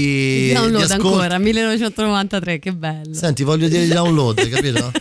[0.49, 1.07] di Download ascolto.
[1.07, 3.15] ancora, 1993, che bello.
[3.15, 4.91] Senti, voglio dire di download, capito?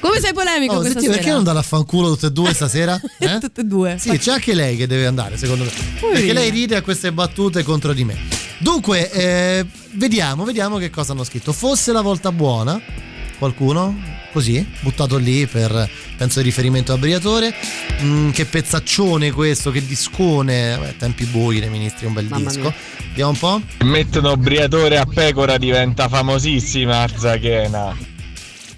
[0.00, 2.98] Come sei polemico Oh, questa senti, perché non dare a fanculo tutte e due stasera?
[3.18, 3.38] Eh?
[3.40, 3.98] Tutte e due.
[4.00, 5.70] Sì, c'è anche lei che deve andare, secondo me.
[6.12, 8.16] Perché lei ride a queste battute contro di me.
[8.56, 11.52] Dunque, eh, vediamo, vediamo che cosa hanno scritto.
[11.52, 12.80] Fosse la volta buona,
[13.38, 14.15] qualcuno?
[14.36, 17.54] Così, buttato lì per, penso, di riferimento a Briatore.
[18.02, 20.76] Mm, che pezzaccione questo, che discone.
[20.76, 22.60] Vabbè, tempi bui dei ministri, un bel Mamma disco.
[22.60, 22.74] mia.
[23.08, 23.62] Vediamo un po'.
[23.86, 27.96] Mettono Briatore a pecora diventa famosissima Arzachena.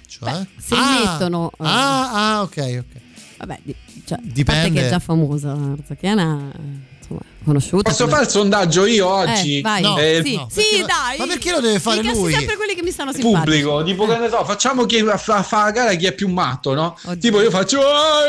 [0.07, 0.47] Cioè?
[0.57, 1.51] Se ah, mettono...
[1.51, 3.01] eh, Ah, ah, ok, ok.
[3.39, 3.75] Vabbè, di-
[4.07, 4.71] cioè, a parte Dipende.
[4.81, 6.53] che è già famosa, Arzacchiana,
[7.09, 7.91] insomma, conosciuta.
[7.91, 9.59] Posso fare il sondaggio io oggi?
[9.59, 9.83] Eh, vai.
[9.83, 11.19] No, Eh, sì, no, sì, dai.
[11.19, 12.33] ma perché lo deve fare lui?
[12.33, 13.43] sempre quelli che mi stanno simpatici.
[13.63, 16.75] pubblico, tipo che ne so, facciamo chi fa, fa la gara chi è più matto,
[16.75, 16.97] no?
[17.05, 17.19] Oddio.
[17.19, 18.29] Tipo io faccio oh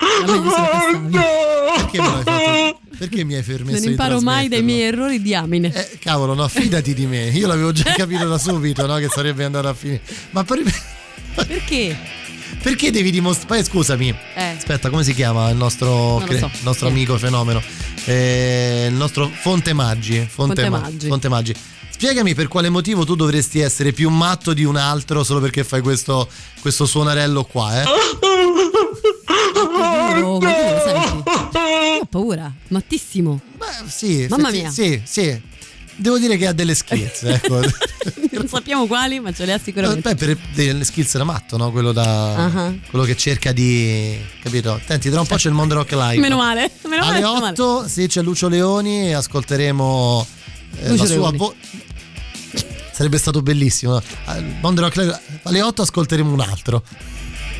[0.00, 1.20] se lo no.
[1.76, 2.78] Perché, me l'hai fatto?
[2.98, 5.72] Perché mi hai permesso Non di imparo mai dai miei errori di amine.
[5.74, 7.26] Eh, cavolo, no, fidati di me.
[7.28, 8.96] Io l'avevo già capito da subito, no?
[8.96, 10.00] Che sarebbe andato a finire.
[10.30, 10.62] Ma per-
[11.34, 11.96] Perché?
[12.62, 13.62] Perché devi dimostrare?
[13.64, 14.14] Scusami.
[14.34, 14.54] Eh.
[14.56, 16.50] Aspetta, come si chiama il nostro, cre- so.
[16.62, 16.90] nostro è?
[16.90, 17.62] amico fenomeno?
[18.04, 20.26] Eh, il nostro Fonte Maggi.
[20.28, 21.06] Fonte, Fonte Ma- Maggi.
[21.08, 21.54] Fonte Maggi.
[21.90, 25.82] Spiegami per quale motivo tu dovresti essere più matto di un altro solo perché fai
[25.82, 26.28] questo,
[26.60, 27.84] questo suonarello qua, eh?
[30.84, 31.22] Senti?
[32.00, 33.40] Ho paura, mattissimo.
[33.56, 34.70] Beh, sì, Mamma effetti- mia.
[34.70, 35.40] Sì, sì.
[36.00, 37.60] Devo dire che ha delle skills, ecco.
[38.30, 40.00] Non sappiamo quali, ma ce le ha sicuramente.
[40.00, 41.70] Beh, per delle skills da matto, no?
[41.70, 42.34] Quello da.
[42.36, 42.72] Ah.
[42.88, 44.18] Quello che cerca di.
[44.42, 44.80] Capito?
[44.86, 46.18] Senti, tra un po' c'è il Mondo Rock Live.
[46.18, 46.70] Meno male.
[46.84, 47.18] Meno male.
[47.18, 47.52] Alle meno male.
[47.52, 50.26] 8 sì, c'è Lucio Leoni ascolteremo
[50.80, 51.56] eh, Lucio la sua voce.
[52.92, 54.00] Sarebbe stato bellissimo.
[54.62, 56.82] Mondo Rock Live alle 8 ascolteremo un altro.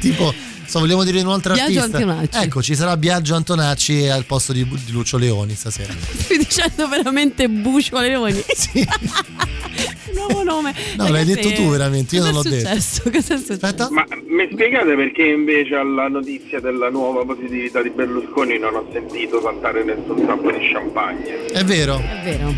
[0.00, 0.32] Tipo,
[0.70, 1.96] so, vogliamo dire un'altra Biagio artista.
[1.98, 2.38] Antonacci.
[2.44, 5.92] Ecco, ci sarà Biagio Antonacci al posto di, di Lucio Leoni stasera.
[5.98, 8.42] Stai dicendo veramente Bucio Leoni.
[8.54, 8.86] Sì.
[10.14, 10.74] Nuovo nome.
[10.96, 12.68] No, l'hai Ragazzi, detto tu veramente, io non l'ho è detto.
[12.68, 13.02] successo?
[13.10, 13.52] Cosa è successo?
[13.52, 13.88] Aspetta.
[13.90, 19.40] Ma mi spiegate perché invece alla notizia della nuova positività di Berlusconi non ho sentito
[19.40, 21.46] saltare nessun tappo di champagne?
[21.46, 22.54] È vero, È vero.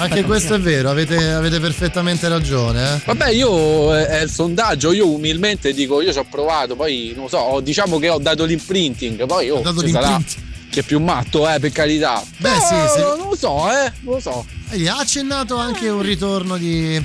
[0.00, 2.94] Anche questo è vero, avete, avete perfettamente ragione.
[2.96, 3.00] Eh?
[3.04, 7.28] Vabbè, io eh, è il sondaggio, io umilmente dico, io ci ho provato, poi non
[7.28, 10.68] so, diciamo che ho dato l'imprinting, poi oh, Ho dato ci sarà l'imprinting.
[10.70, 12.22] che è più matto, eh, per carità.
[12.38, 13.00] Beh, Però, sì, sì.
[13.00, 14.46] non lo so, eh, non lo so.
[14.72, 17.02] Ha accennato anche un ritorno di.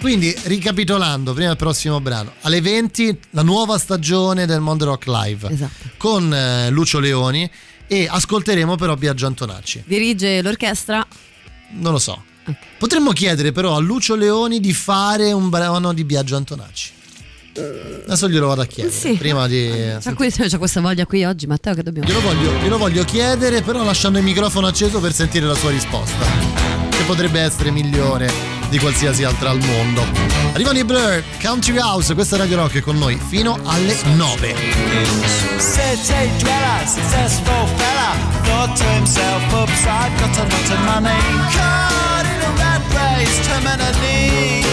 [0.00, 5.50] Quindi, ricapitolando, prima del prossimo brano, alle 20 la nuova stagione del Mondo Rock Live
[5.50, 5.88] Esatto.
[5.96, 7.50] con eh, Lucio Leoni
[7.88, 9.82] e ascolteremo però Biagio Antonacci.
[9.86, 11.04] Dirige l'orchestra.
[11.70, 12.22] Non lo so.
[12.78, 16.92] Potremmo chiedere però a Lucio Leoni di fare un brano di Biagio Antonacci.
[18.06, 18.94] Adesso glielo vado a chiedere.
[18.94, 19.14] Sì.
[19.14, 19.68] Prima di.
[20.00, 22.08] C'è, questa, c'è questa voglia qui oggi, Matteo, che dobbiamo.
[22.08, 26.24] Glielo voglio, glielo voglio chiedere, però lasciando il microfono acceso per sentire la sua risposta.
[26.90, 28.30] Che potrebbe essere migliore
[28.68, 30.04] di qualsiasi altra al mondo.
[30.52, 34.54] Arrivano i Blur, Country House, questa è Radio Rock è con noi fino alle 9.
[35.58, 41.20] City dweller, successful fella, thought to himself, oops, I've got a lot of money.
[41.52, 44.64] Caught in a rat race, terminally.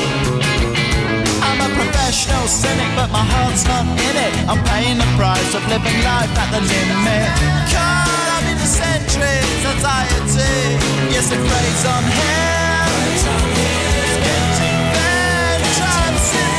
[1.44, 4.34] I'm a professional cynic, but my heart's not in it.
[4.48, 7.28] I'm paying the price of living life at the limit.
[7.68, 10.56] Caught up in the centuries, anxiety.
[11.36, 12.92] Lights on him.
[14.24, 16.52] Getting bad, times in.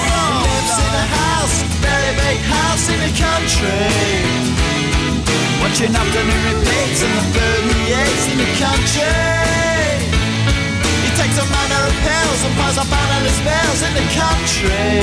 [0.45, 4.66] Lives in a house, very big house in the country.
[5.67, 7.27] Watching afternoon repeats and the
[7.91, 9.03] eats in the country.
[11.03, 15.03] He takes a manner of pills and piles up animal spells in the country.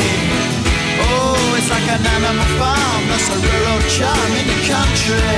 [1.03, 5.35] Oh, it's like an animal farm, that's a rural charm in the country.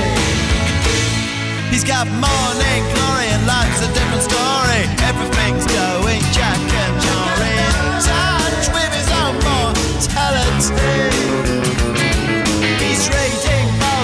[1.74, 4.86] He's got morning glory and life's a different story.
[5.10, 11.65] Everything's going Jack and Jory in touch with his own mortality.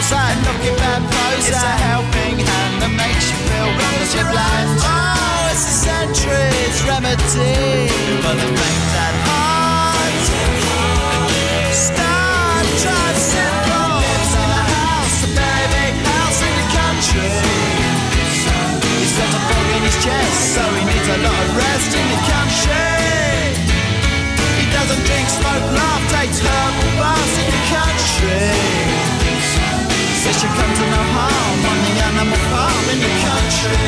[0.03, 1.47] He's reading Mozart, looking bad prose.
[1.47, 4.83] It's a helping hand that makes you feel wonderfully blind.
[4.83, 7.87] Oh, it's a century's remedy
[8.19, 10.27] for the faint at heart.
[11.71, 17.39] Star Trek syndrome lives in a house, a very big house in the country.
[18.99, 22.07] He's got a fog in his chest, so he needs a lot of rest in
[22.11, 23.55] the country.
[24.59, 29.12] He doesn't drink, smoke, laugh, takes herbal baths in the country.
[30.43, 33.79] You come to no harm on the animal farm in the country.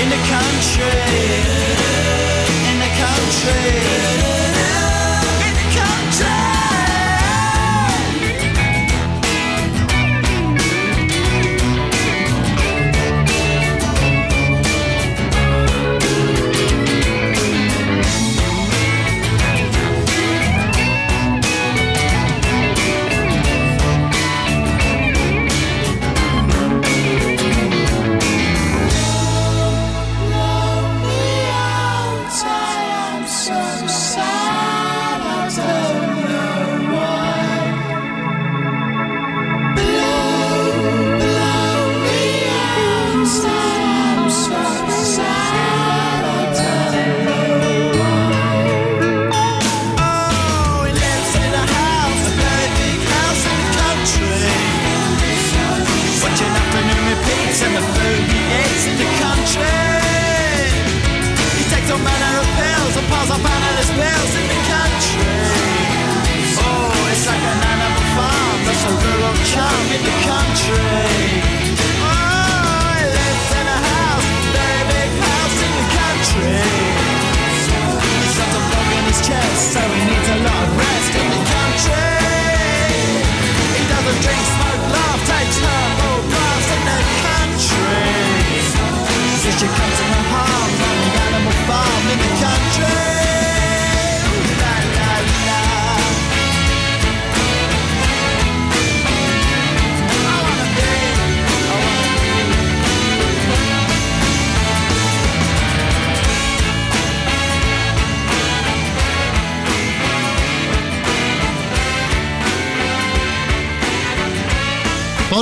[0.00, 0.94] In the country.
[2.70, 3.66] In the country.
[5.46, 6.49] In the country.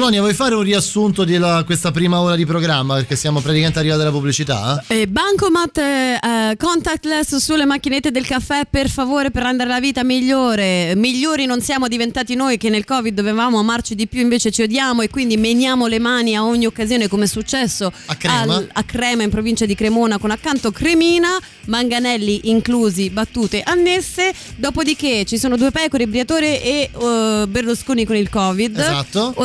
[0.09, 2.95] Polonia, vuoi fare un riassunto di la- questa prima ora di programma?
[2.95, 4.83] Perché siamo praticamente arrivati alla pubblicità.
[4.87, 10.95] Eh, Bancomat eh, contactless sulle macchinette del caffè per favore per rendere la vita migliore.
[10.95, 15.03] Migliori non siamo diventati noi che nel Covid dovevamo amarci di più, invece ci odiamo
[15.03, 18.65] e quindi meniamo le mani a ogni occasione come è successo A Crema?
[18.73, 21.37] a Crema in provincia di Cremona con accanto Cremina,
[21.67, 24.33] manganelli inclusi, battute annesse.
[24.57, 28.79] Dopodiché ci sono due pecore, Briatore e eh, Berlusconi con il Covid.
[28.79, 29.33] Esatto.
[29.37, 29.45] O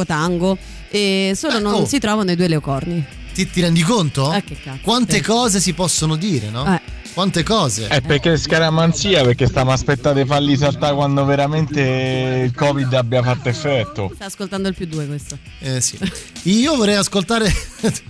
[0.00, 0.58] un orangotango.
[0.90, 1.86] E solo non oh.
[1.86, 3.04] si trovano i due leocorni.
[3.32, 4.32] Ti, ti rendi conto?
[4.32, 4.80] Eh, che cazzo.
[4.82, 5.22] Quante Sì.
[5.22, 6.66] cose si possono dire, no?
[6.74, 6.80] Eh.
[7.12, 7.88] Quante cose.
[7.88, 13.48] È perché scaramanzia, perché stiamo aspettando di farli saltare quando veramente il Covid abbia fatto
[13.48, 14.10] effetto.
[14.14, 15.36] Sta ascoltando il più due questo.
[15.58, 15.98] Eh sì.
[16.44, 17.52] Io vorrei ascoltare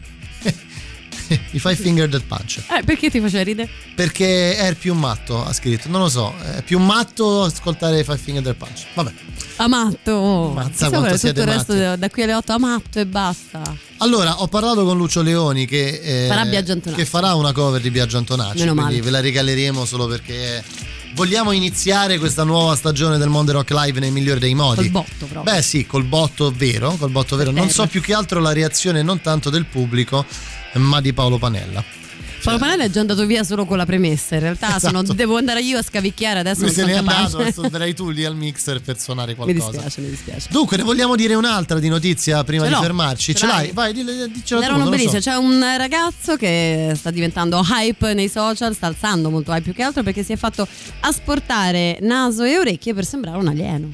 [1.52, 2.62] i Five Finger Dead Punch.
[2.70, 3.68] Eh, perché ti faceva ridere?
[3.94, 5.88] Perché è il più matto, ha scritto.
[5.88, 8.86] Non lo so, è più matto ascoltare i Five Finger Dead Punch.
[8.94, 9.12] Vabbè.
[9.56, 10.52] Amatto.
[10.54, 11.98] Mazza Sì, quanto siete tutto il resto matti.
[12.00, 13.62] da- qui alle 8 amatto e basta.
[13.98, 16.46] Allora, ho parlato con Lucio Leoni che, eh, Farà
[16.94, 18.60] che farà una cover di Biagio Antonacci.
[18.60, 19.02] Meno quindi male.
[19.04, 20.64] ve la regaleremo solo perché
[21.14, 24.76] vogliamo iniziare questa nuova stagione del Monde Rock Live nel migliore dei modi.
[24.82, 25.42] Col botto proprio.
[25.42, 27.50] Beh sì, col botto vero, col botto vero.
[27.50, 30.24] Non so più che altro la reazione non tanto del pubblico,
[30.74, 31.82] ma di Paolo Panella.
[32.42, 34.34] Paolo Panella è già andato via solo con la premessa.
[34.36, 35.12] In realtà sono- Esatto.
[35.12, 36.62] devo andare io a scavicchiare adesso.
[36.62, 39.70] Lui se n'è sono andato, adesso andrai tu lì al mixer per suonare Mi qualcosa.
[39.72, 40.48] dispiace, mi dispiace.
[40.50, 43.34] Dunque, ne vogliamo dire un'altra di notizia prima di fermarci?
[43.34, 43.72] Ce l'hai?
[43.72, 45.18] Vai, dicela tu, lo so.
[45.18, 49.82] c'è un ragazzo che sta diventando hype nei social, sta alzando molto hype più che
[49.82, 50.66] altro perché si è fatto
[51.00, 53.88] asportare naso e orecchie per sembrare un alieno.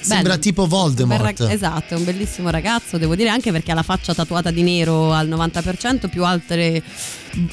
[0.00, 0.38] Sembra Bello.
[0.42, 1.20] tipo Voldemort.
[1.22, 4.62] rag- esatto, è un bellissimo ragazzo, devo dire, anche perché ha la faccia tatuata di
[4.62, 6.82] nero al 90%, più altre,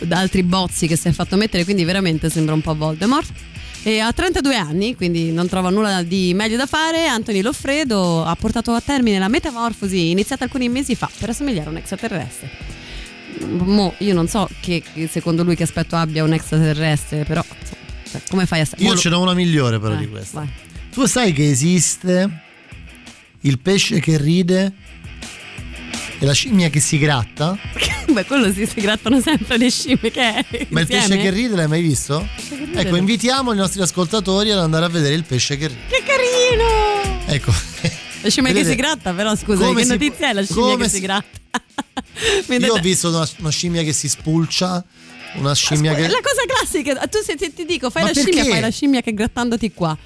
[0.09, 3.31] altri bozzi che si è fatto mettere, quindi veramente sembra un po' Voldemort.
[3.83, 7.05] E ha 32 anni, quindi non trova nulla di meglio da fare.
[7.05, 11.71] Anthony Loffredo ha portato a termine la metamorfosi iniziata alcuni mesi fa per assomigliare a
[11.71, 12.49] un extraterrestre.
[13.47, 14.81] Mo, io non so che
[15.11, 17.43] secondo lui che aspetto abbia un extraterrestre, però
[18.09, 20.39] cioè, come fai a Io mo ce n'ho una migliore però Eh, di questa.
[20.39, 20.49] vai.
[20.95, 22.29] Tu sai che esiste
[23.41, 24.71] il pesce che ride
[26.17, 27.57] e la scimmia che si gratta?
[28.07, 30.45] Beh, quello si, si grattano sempre le scimmie che è.
[30.69, 32.25] Ma il pesce che ride l'hai mai visto?
[32.47, 35.81] che Ecco, invitiamo i nostri ascoltatori ad andare a vedere il pesce che ride.
[35.89, 37.25] Che carino!
[37.25, 37.51] Ecco.
[38.21, 40.83] La scimmia che Vedete si gratta, però scusa, che si- notizia è la scimmia come
[40.85, 41.39] che si- si gratta?
[42.57, 44.81] Io ho visto una, una scimmia che si spulcia,
[45.33, 46.07] una scimmia che...
[46.07, 48.49] La cosa classica, tu se, se ti dico fai Ma la scimmia, perché?
[48.49, 49.97] fai la scimmia che grattandoti qua.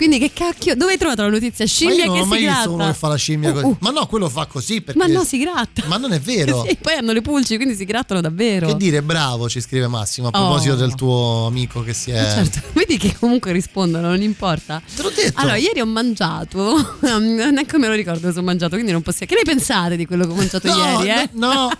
[0.00, 1.62] Quindi che cacchio, dove hai trovato la notizia?
[1.66, 2.70] Ma Scimmia non che ho mai si visto gratta.
[2.70, 3.66] uno che fa la scimmia Uh, così.
[3.66, 3.76] uh.
[3.80, 4.98] Ma no, quello fa così perché...
[4.98, 5.82] Ma no, si gratta.
[5.88, 6.64] Ma non è vero.
[6.70, 8.66] Sì, poi hanno le pulci, quindi si grattano davvero.
[8.68, 10.76] Che dire bravo, ci scrive Massimo, a proposito Oh.
[10.76, 12.18] del tuo amico che si è...
[12.18, 14.80] Eh, Certo, vedi che comunque rispondono, non importa.
[14.96, 15.38] Te l'ho detto.
[15.38, 19.30] Allora, ieri ho mangiato, neanche me lo ricordo cosa ho mangiato, quindi non possiamo.
[19.30, 21.08] Che ne pensate di quello che ho mangiato No, ieri?
[21.10, 21.28] Eh?
[21.34, 21.70] no, no,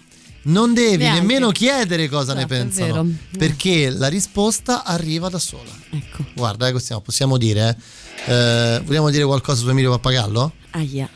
[0.42, 1.20] non devi Neanche.
[1.20, 3.10] nemmeno chiedere cosa Certo, ne pensano.
[3.38, 5.70] Perché la risposta arriva da sola.
[5.90, 6.24] Ecco.
[6.34, 7.68] Guarda, eh, possiamo, possiamo dire...
[7.70, 7.99] eh,
[8.84, 10.52] vogliamo dire qualcosa su Emilio Pappagallo?
[10.70, 11.08] Aia.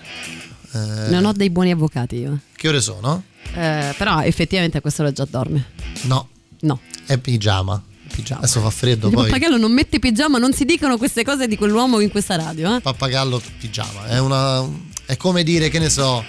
[0.72, 2.38] Eh, Non ho dei buoni avvocati io.
[2.57, 3.22] Che ore sono?
[3.55, 5.66] Eh, però effettivamente a quest'ora già dorme.
[6.03, 6.28] No.
[6.61, 6.80] No.
[7.07, 7.80] È pigiama.
[8.12, 8.40] Pigiama.
[8.42, 9.24] Adesso fa freddo Il poi.
[9.24, 12.76] pappagallo non mette pigiama, non si dicono queste cose di quell'uomo in questa radio.
[12.76, 12.80] Eh?
[12.80, 14.07] Pappagallo pigiama.
[14.07, 14.64] È una.
[15.07, 16.24] È come dire, che ne so.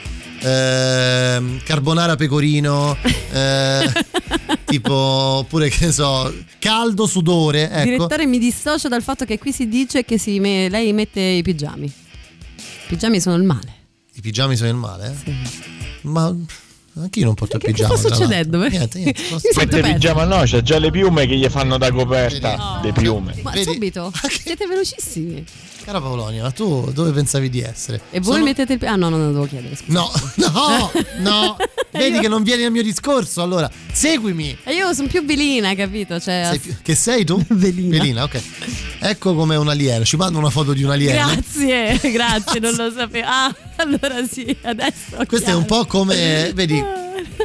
[0.50, 2.96] Ehm, carbonara pecorino.
[3.32, 3.92] eh,
[4.66, 4.94] tipo.
[4.94, 6.34] Oppure che ne so.
[6.60, 7.70] Caldo sudore.
[7.70, 7.84] Ecco.
[7.84, 11.42] Direttore, mi dissocio dal fatto che qui si dice che si me- lei mette i
[11.42, 11.86] pigiami.
[11.86, 13.74] I pigiami sono il male.
[14.14, 15.16] I pigiami sono il male?
[15.26, 15.34] eh?
[16.02, 16.34] Ma.
[16.98, 17.98] Anche io non porto il Che pigiama.
[17.98, 18.58] sta tra succedendo?
[18.70, 19.22] Niente, niente.
[19.58, 19.92] Mette persa.
[19.94, 22.80] pigiama no, c'ha già le piume che gli fanno da coperta.
[22.82, 23.36] Le piume.
[23.42, 23.74] Ma Vedi?
[23.74, 24.14] subito?
[24.30, 25.44] Siete velocissimi.
[25.86, 28.02] Cara Paolonia, ma tu dove pensavi di essere?
[28.10, 29.06] E voi Sono- mettete il pigiama?
[29.06, 29.76] Ah no, non lo devo chiedere.
[29.76, 30.00] scusa.
[30.00, 30.12] No,
[30.52, 31.58] no, no.
[31.96, 34.58] Vedi che non vieni al mio discorso, allora seguimi.
[34.64, 36.20] E io sono più velina, capito?
[36.20, 37.40] Cioè, Sei più- Che sei tu?
[37.50, 38.24] Velina.
[38.24, 38.42] ok.
[39.00, 40.04] Ecco come un alieno.
[40.04, 41.26] Ci mando una foto di un alieno.
[41.28, 43.28] Grazie, grazie, non lo sapevo.
[43.30, 45.24] Ah, allora sì, adesso.
[45.28, 45.84] Questo è un chiaro.
[45.84, 46.84] po' come, vedi,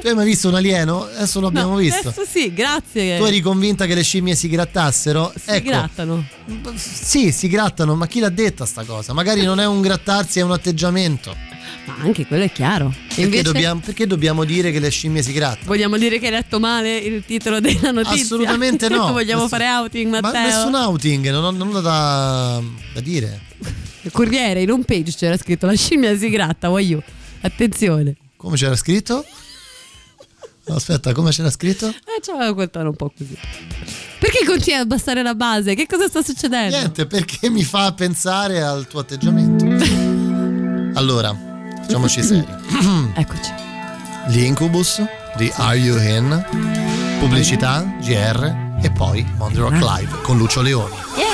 [0.00, 1.02] tu hai mai visto un alieno?
[1.04, 2.08] Adesso lo abbiamo No, visto.
[2.08, 3.18] Adesso sì, grazie.
[3.18, 5.32] Tu eri convinta che le scimmie si grattassero?
[5.36, 6.24] si ecco, grattano.
[6.76, 9.12] sì, si grattano, ma chi l'ha detta sta cosa?
[9.12, 11.34] Magari non è un grattarsi, è un atteggiamento.
[11.86, 12.92] Ma anche quello è chiaro.
[13.06, 15.66] Perché, invece dobbiamo, perché dobbiamo dire che le scimmie si grattano?
[15.66, 18.22] vogliamo dire che hai letto male il titolo della notizia?
[18.22, 19.10] Assolutamente no.
[19.12, 20.42] vogliamo Nessun- fare outing, Ma Matteo?
[20.42, 22.62] nessun outing, non ho nulla da,
[22.92, 23.40] da dire.
[24.02, 27.02] Il Corriere in home page c'era scritto la scimmia si gratta, voglio.
[27.42, 28.14] Attenzione.
[28.36, 29.24] Come c'era scritto?
[30.74, 31.88] Aspetta, come c'era scritto?
[31.88, 33.36] Eh, c'aveva quel tono un po' così.
[34.18, 35.74] Perché continui a abbassare la base?
[35.74, 36.76] Che cosa sta succedendo?
[36.76, 39.64] Niente, perché mi fa pensare al tuo atteggiamento.
[40.98, 41.34] Allora,
[41.82, 42.46] facciamoci seri.
[43.14, 43.52] Eccoci.
[44.28, 45.02] Gli Incubus
[45.36, 47.18] di Are You In?
[47.18, 50.94] Pubblicità, GR e poi Monday Rock Live con Lucio Leoni.
[51.16, 51.29] siamo,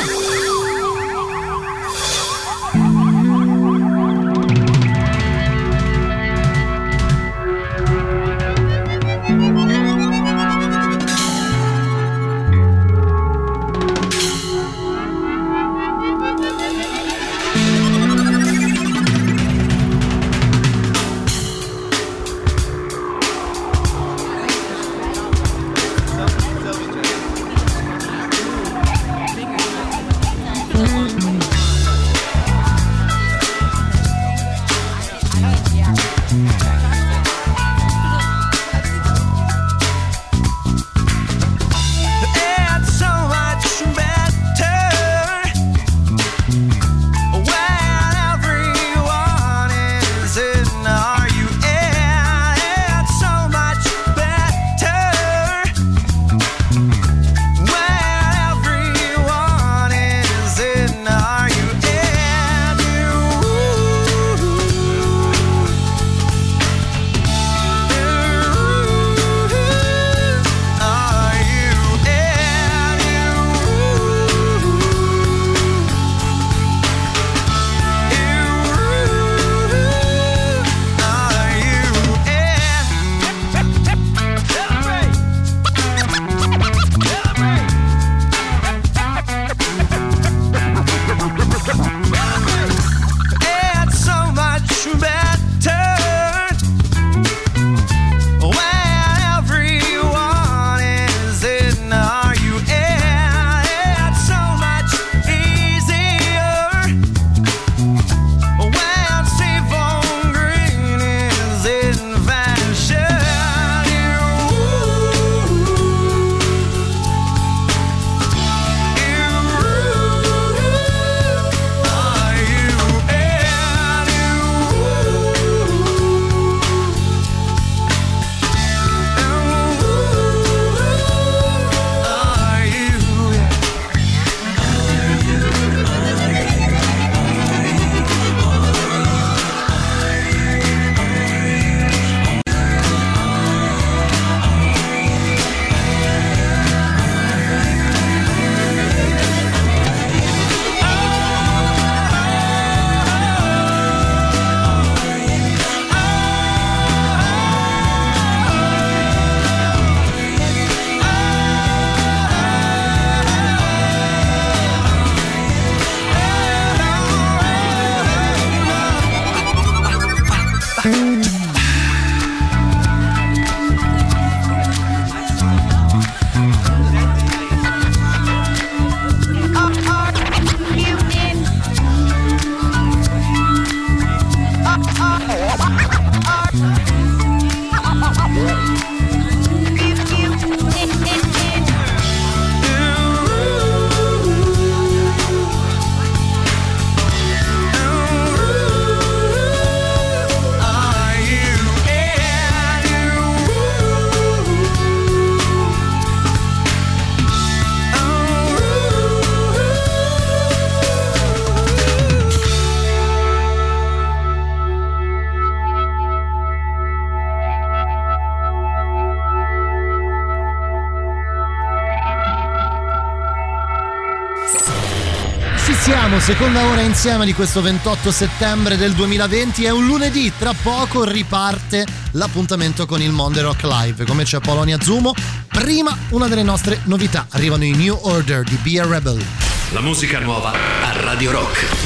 [226.27, 231.87] seconda ora insieme di questo 28 settembre del 2020, è un lunedì, tra poco riparte
[232.13, 235.15] l'appuntamento con il Monde Rock Live, come c'è Polonia Zumo.
[235.47, 239.25] Prima una delle nostre novità, arrivano i New Order di Be a Rebel.
[239.71, 241.86] La musica nuova a Radio Rock.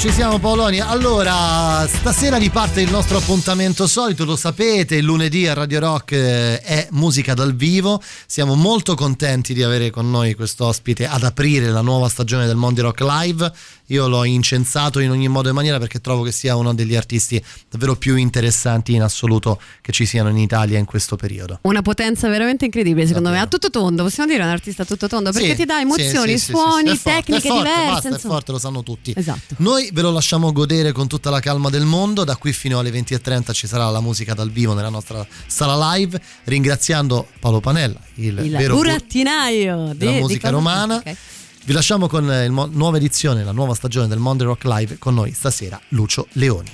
[0.00, 0.80] Ci siamo, Paoloni.
[0.80, 6.58] Allora, stasera riparte il nostro appuntamento solito, lo sapete, il lunedì a Radio Rock eh,
[6.60, 8.02] è musica dal vivo.
[8.26, 12.56] Siamo molto contenti di avere con noi questo ospite ad aprire la nuova stagione del
[12.56, 13.52] Mondi Rock Live.
[13.90, 17.42] Io l'ho incensato in ogni modo e maniera perché trovo che sia uno degli artisti
[17.68, 21.58] davvero più interessanti in assoluto che ci siano in Italia in questo periodo.
[21.62, 23.40] Una potenza veramente incredibile, secondo me.
[23.40, 26.38] A tutto tondo, possiamo dire un artista a tutto tondo perché Sì, ti dà emozioni,
[26.38, 28.08] sì, sì, suoni, tecniche forte, diverse.
[28.08, 29.12] Basta, è forte, lo sanno tutti.
[29.14, 29.56] Esatto.
[29.58, 32.24] Noi ve lo lasciamo godere con tutta la calma del mondo.
[32.24, 36.20] Da qui fino alle 20.30 ci sarà la musica dal vivo nella nostra sala live.
[36.44, 40.96] Ringraziando Paolo Panella, il, Il vero burattinaio di, della di musica cosa- romana.
[40.96, 41.16] ok.
[41.62, 44.98] Vi lasciamo con la nuova edizione, la nuova stagione del Monday Rock Live.
[44.98, 46.70] Con noi stasera Lucio Leoni.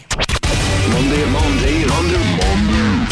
[0.89, 3.07] Monday, Monday, Monday, Monday.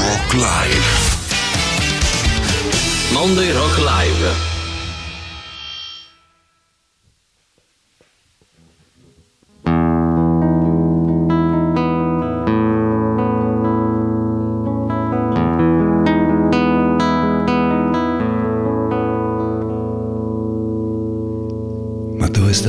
[0.00, 1.10] Rock Live.
[3.12, 4.51] Monday Rock Live.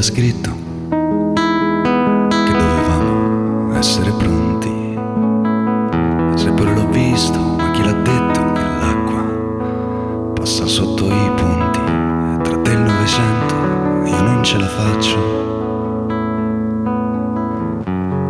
[0.03, 0.51] Scritto
[0.89, 4.99] che dovevamo essere pronti?
[6.35, 9.23] Se pure l'ho visto, ma chi l'ha detto che l'acqua
[10.33, 11.79] passa sotto i ponti?
[12.43, 13.55] Tra del Novecento
[14.03, 15.17] io non ce la faccio.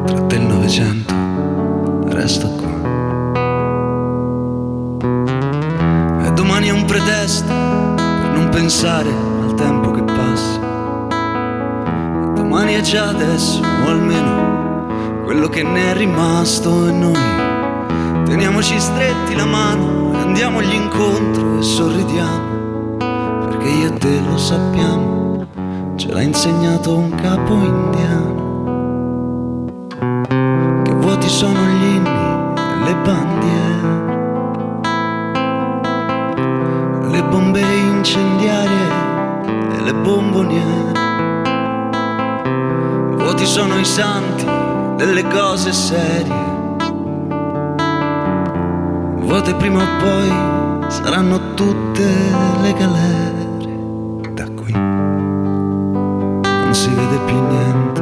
[0.06, 1.14] Tra del Novecento
[2.10, 2.70] resto qua.
[6.24, 7.52] E domani è un pretesto
[7.96, 10.73] per non pensare al tempo che passa.
[12.54, 18.26] Domani è già adesso, o almeno quello che ne è rimasto e noi.
[18.26, 25.48] Teniamoci stretti la mano e andiamogli incontro e sorridiamo, perché io e te lo sappiamo,
[25.96, 28.36] ce l'ha insegnato un capo indiano,
[30.84, 32.08] che vuoti sono gli inni
[32.56, 34.06] e le bandiere,
[37.10, 38.92] le bombe incendiarie
[39.76, 41.03] e le bomboniere.
[43.24, 44.46] Vuoti sono i santi
[44.98, 46.52] delle cose serie.
[49.16, 52.06] Vuote prima o poi saranno tutte
[52.62, 53.48] le galere.
[54.34, 57.93] Da qui non si vede più niente.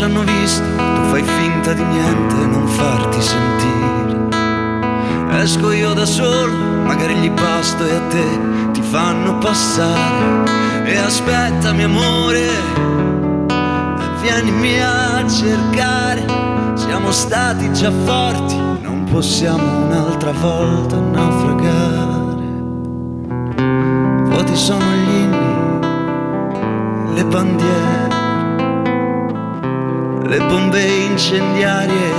[0.00, 4.28] Ci hanno visto, tu fai finta di niente, non farti sentire.
[5.42, 8.38] Esco io da solo, magari gli pasto e a te
[8.72, 10.48] ti fanno passare.
[10.86, 12.48] E aspettami amore,
[14.22, 16.24] vienimi a cercare.
[16.76, 22.48] Siamo stati già forti, non possiamo un'altra volta naufragare.
[24.30, 25.78] Vuoti sono gli inni,
[27.12, 28.09] le bandiere,
[30.30, 32.12] le bombe incendiarie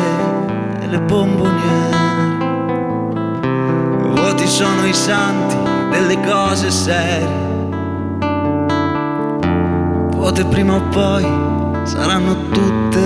[0.82, 1.99] e le bomboniere.
[4.16, 5.55] Vuoti sono i santi
[5.91, 7.39] delle cose serie.
[10.09, 11.24] Vuote prima o poi
[11.84, 12.99] saranno tutte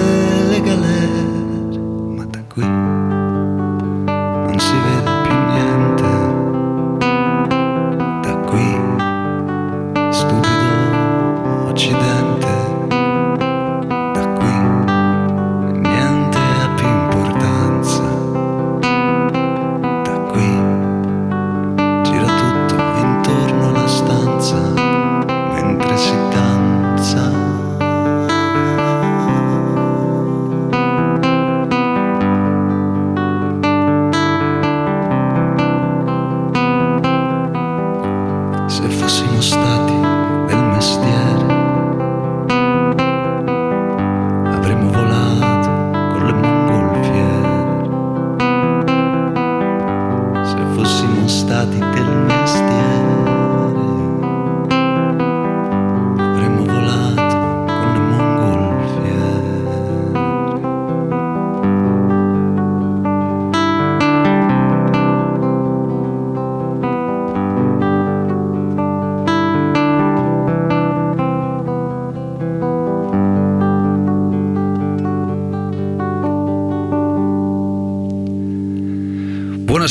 [0.49, 1.04] le galere.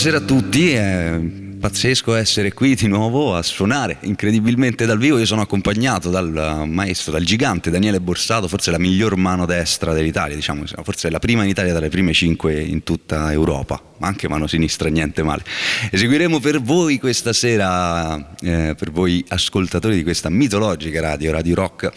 [0.04, 0.70] Buonasera a tutti.
[0.70, 1.18] È
[1.64, 5.16] pazzesco essere qui di nuovo a suonare incredibilmente dal vivo.
[5.16, 10.34] Io sono accompagnato dal maestro, dal gigante Daniele Borsato, forse la miglior mano destra dell'Italia,
[10.34, 14.46] diciamo, forse la prima in Italia dalle prime cinque in tutta Europa, ma anche mano
[14.46, 15.42] sinistra, niente male.
[15.90, 21.90] Eseguiremo per voi questa sera, eh, per voi ascoltatori di questa mitologica radio, Radio Rock,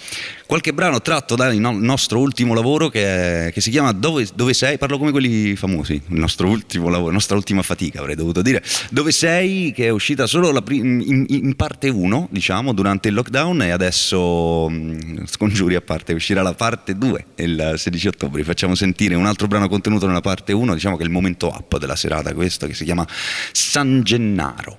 [0.47, 4.53] qualche brano tratto dal no- nostro ultimo lavoro che, è- che si chiama Dove, Dove
[4.53, 4.77] sei?
[4.79, 8.63] Parlo come quelli famosi, il nostro ultimo lavoro, la nostra ultima fatica avrei dovuto dire.
[8.89, 9.71] Dove sei?
[9.73, 13.69] Che è uscita solo la pri- in, in parte 1, diciamo, durante il lockdown e
[13.71, 18.43] adesso, mh, scongiuri a parte, uscirà la parte 2 il 16 ottobre.
[18.43, 21.77] Facciamo sentire un altro brano contenuto nella parte 1, diciamo che è il momento up
[21.77, 23.05] della serata questo, che si chiama
[23.51, 24.77] San Gennaro.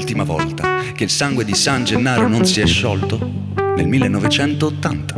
[0.00, 3.18] L'ultima volta che il sangue di San Gennaro non si è sciolto?
[3.76, 5.14] Nel 1980,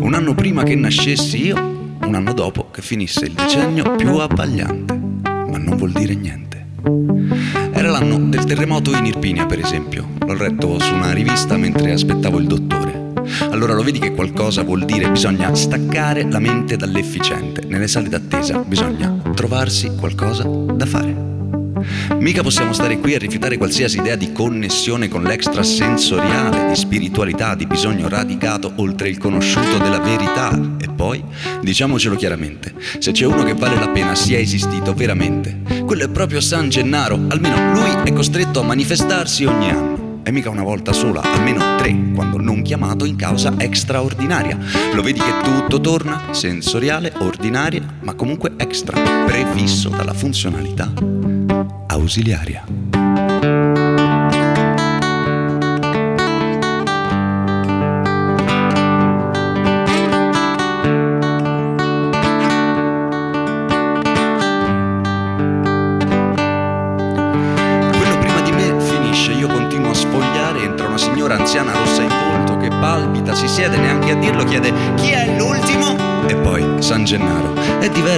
[0.00, 4.94] un anno prima che nascessi io, un anno dopo che finisse il decennio più abbagliante,
[5.22, 6.66] ma non vuol dire niente.
[7.70, 10.08] Era l'anno del terremoto in Irpinia, per esempio.
[10.26, 13.12] L'ho letto su una rivista mentre aspettavo il dottore.
[13.50, 17.62] Allora lo vedi che qualcosa vuol dire bisogna staccare la mente dall'efficiente.
[17.64, 21.35] Nelle sale d'attesa bisogna trovarsi qualcosa da fare.
[22.18, 27.66] Mica possiamo stare qui a rifiutare qualsiasi idea di connessione con l'extrasensoriale, di spiritualità, di
[27.66, 30.58] bisogno radicato oltre il conosciuto della verità.
[30.80, 31.22] E poi,
[31.60, 36.40] diciamocelo chiaramente, se c'è uno che vale la pena sia esistito veramente, quello è proprio
[36.40, 39.95] San Gennaro, almeno lui è costretto a manifestarsi ogni anno.
[40.28, 44.58] E mica una volta sola, almeno tre, quando non chiamato in causa extraordinaria.
[44.92, 50.92] Lo vedi che tutto torna, sensoriale, ordinaria, ma comunque extra, prefisso dalla funzionalità
[51.86, 53.75] ausiliaria.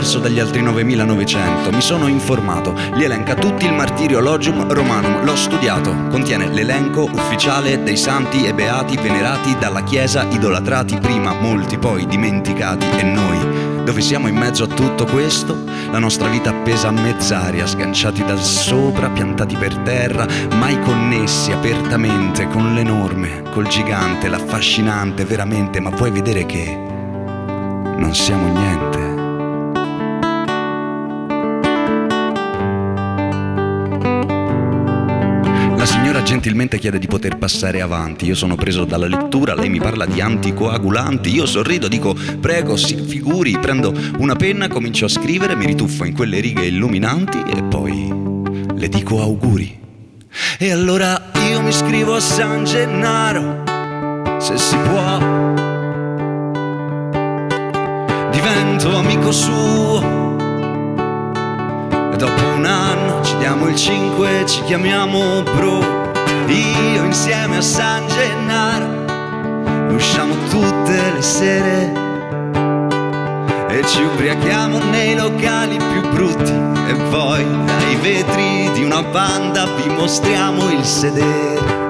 [0.09, 5.37] Diverso dagli altri 9900, mi sono informato, li elenca tutti il martirio Logium Romanum, l'ho
[5.37, 12.07] studiato, contiene l'elenco ufficiale dei santi e beati venerati dalla Chiesa, idolatrati prima, molti poi
[12.07, 12.87] dimenticati.
[12.97, 13.85] E noi.
[13.85, 18.41] Dove siamo in mezzo a tutto questo, la nostra vita appesa a mezz'aria, sganciati dal
[18.41, 26.11] sopra, piantati per terra, mai connessi apertamente con l'enorme, col gigante, l'affascinante, veramente, ma vuoi
[26.11, 26.77] vedere che
[27.97, 29.08] non siamo niente.
[36.29, 38.27] Gentilmente chiede di poter passare avanti.
[38.27, 41.35] Io sono preso dalla lettura, lei mi parla di anticoagulanti.
[41.35, 46.15] Io sorrido, dico prego, si figuri, prendo una penna, comincio a scrivere, mi rituffo in
[46.15, 48.13] quelle righe illuminanti e poi
[48.75, 49.81] le dico auguri.
[50.59, 53.63] E allora io mi scrivo a San Gennaro,
[54.39, 55.19] se si può.
[58.31, 60.37] Divento amico suo.
[62.13, 65.98] E dopo un anno ci diamo il 5, ci chiamiamo bro.
[66.49, 69.05] Io insieme a San Gennaro
[69.95, 71.93] usciamo tutte le sere
[73.69, 76.53] e ci ubriachiamo nei locali più brutti
[76.89, 81.88] e poi dai vetri di una banda vi mostriamo il sedere.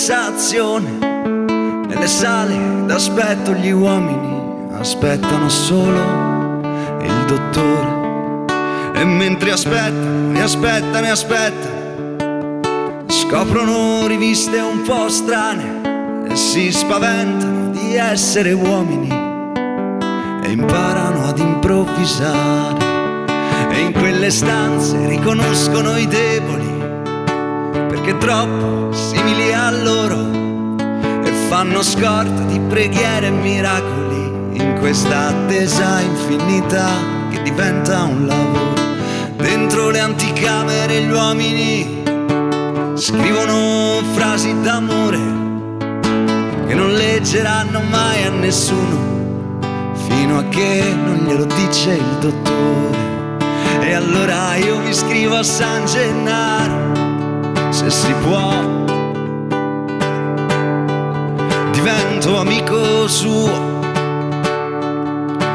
[0.00, 0.96] Conversazione.
[1.86, 2.56] Nelle sale
[2.86, 5.98] d'aspetto gli uomini aspettano solo
[7.02, 8.48] il dottore.
[8.94, 17.68] E mentre aspettano, e aspettano, e aspettano, scoprono riviste un po' strane e si spaventano
[17.70, 19.10] di essere uomini
[20.42, 22.88] e imparano ad improvvisare.
[23.70, 26.70] E in quelle stanze riconoscono i deboli
[28.10, 30.76] perché troppo simili a loro
[31.22, 34.18] e fanno scorta di preghiere e miracoli
[34.52, 36.88] in questa attesa infinita
[37.30, 38.72] che diventa un lavoro.
[39.36, 42.02] Dentro le anticamere gli uomini
[42.94, 45.18] scrivono frasi d'amore
[46.66, 49.18] che non leggeranno mai a nessuno
[50.08, 52.98] fino a che non glielo dice il dottore.
[53.82, 58.79] E allora io vi scrivo a San Gennaro, se si può.
[61.82, 63.80] Divento amico suo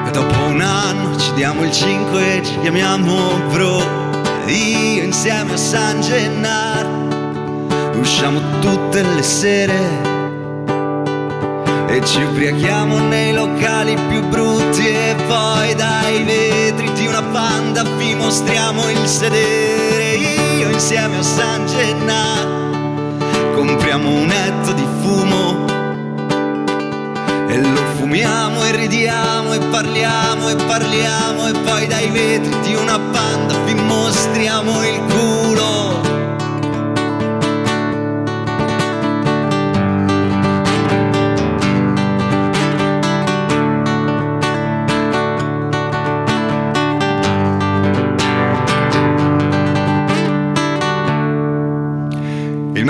[0.08, 3.78] e dopo un anno ci diamo il 5 e ci chiamiamo bro.
[4.48, 6.90] Io insieme a San Gennaro
[8.00, 9.78] usciamo tutte le sere
[11.90, 18.16] e ci ubriachiamo nei locali più brutti e poi dai vetri di una panda vi
[18.16, 20.16] mostriamo il sedere.
[20.58, 25.65] Io insieme a San Gennaro compriamo un etto di fumo
[27.56, 33.00] e lo fumiamo e ridiamo e parliamo e parliamo e poi dai vetri di una
[33.00, 35.45] panda vi mostriamo il culo.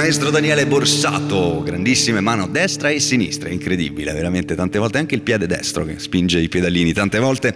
[0.06, 5.48] Maestro Daniele Borsato, grandissime mano destra e sinistra, incredibile, veramente tante volte, anche il piede
[5.48, 7.56] destro che spinge i pedalini tante volte.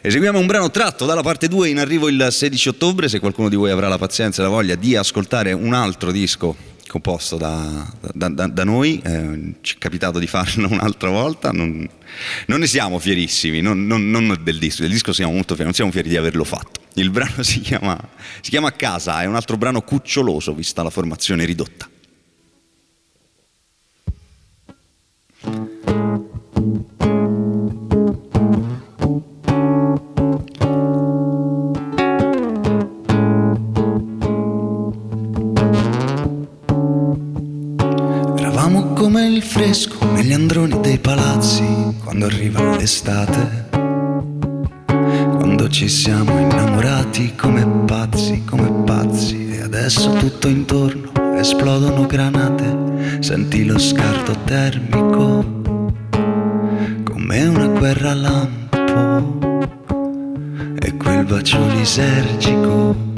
[0.00, 3.56] Eseguiamo un brano tratto dalla parte 2 in arrivo il 16 ottobre, se qualcuno di
[3.56, 8.28] voi avrà la pazienza e la voglia di ascoltare un altro disco composto da, da-
[8.28, 11.88] da- da noi, eh, ci è capitato di farlo un'altra volta, non,
[12.46, 15.74] non ne siamo fierissimi, non, non- non del disco, del disco siamo molto fieri, non
[15.74, 16.80] siamo fieri di averlo fatto.
[16.94, 17.96] Il brano si chiama,
[18.40, 21.88] si chiama Casa, è un altro brano cuccioloso vista la formazione ridotta.
[39.40, 41.64] Il fresco negli androni dei palazzi
[42.04, 43.68] quando arriva l'estate.
[44.86, 49.48] Quando ci siamo innamorati come pazzi, come pazzi.
[49.52, 53.20] E adesso tutto intorno esplodono granate.
[53.20, 55.42] Senti lo scarto termico
[57.04, 59.38] come una guerra lampo.
[60.78, 63.10] E quel bacio lisergico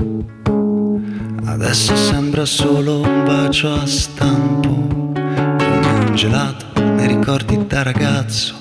[1.62, 5.01] Adesso sembra solo un bacio a stampo,
[6.12, 8.54] come un gelato nei ricordi da ragazzo,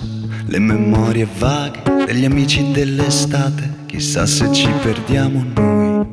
[0.46, 6.08] le memorie vaghe degli amici dell'estate, chissà se ci perdiamo noi,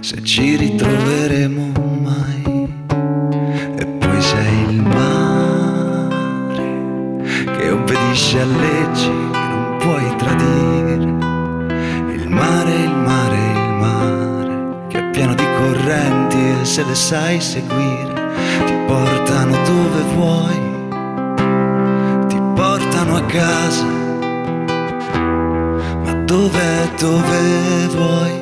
[0.00, 2.74] se ci ritroveremo mai.
[3.78, 6.14] E poi sei il mare
[7.58, 10.94] che obbedisce a leggi che non puoi tradire,
[12.14, 17.40] il mare, il mare, il mare che è pieno di correnti e se le sai
[17.40, 17.95] seguire
[20.16, 20.58] vuoi,
[22.26, 23.84] ti portano a casa,
[26.04, 28.34] ma dove, dove vuoi,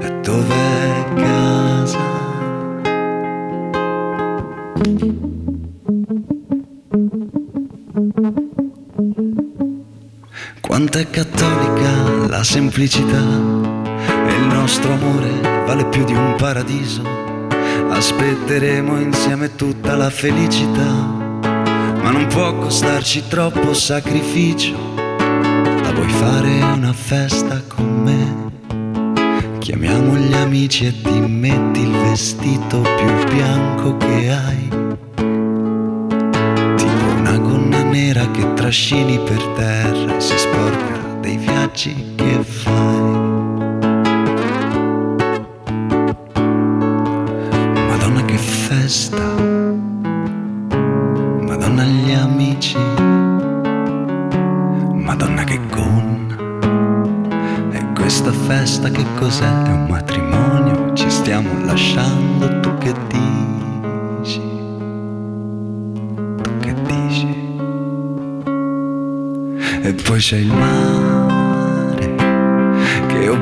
[0.00, 2.06] e dove casa.
[10.60, 13.24] Quanto è cattolica la semplicità
[14.28, 17.27] e il nostro amore vale più di un paradiso.
[17.98, 20.88] Aspetteremo insieme tutta la felicità,
[22.00, 24.76] ma non può costarci troppo sacrificio.
[25.82, 29.58] La vuoi fare una festa con me?
[29.58, 34.68] Chiamiamo gli amici e ti metti il vestito più bianco che hai.
[36.76, 43.07] Tipo una gonna nera che trascini per terra e si sporca dei viaggi che fai.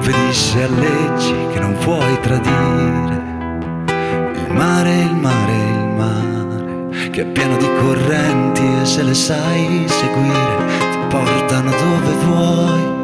[0.06, 3.24] Obbedisce a leggi che non puoi tradire.
[4.46, 9.84] Il mare, il mare, il mare, che è pieno di correnti e se le sai
[9.88, 12.95] seguire ti portano dove vuoi,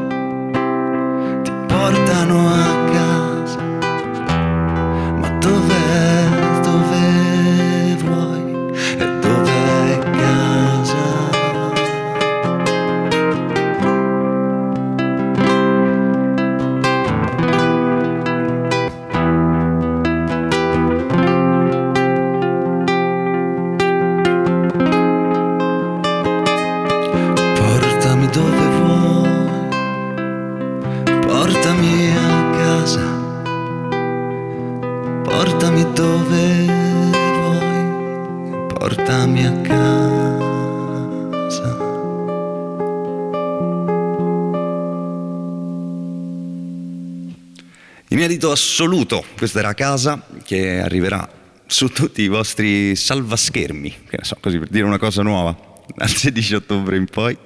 [48.52, 51.28] assoluto, questa era Casa che arriverà
[51.66, 55.56] su tutti i vostri salvaschermi, che so, così per dire una cosa nuova,
[55.96, 57.36] dal 16 ottobre in poi.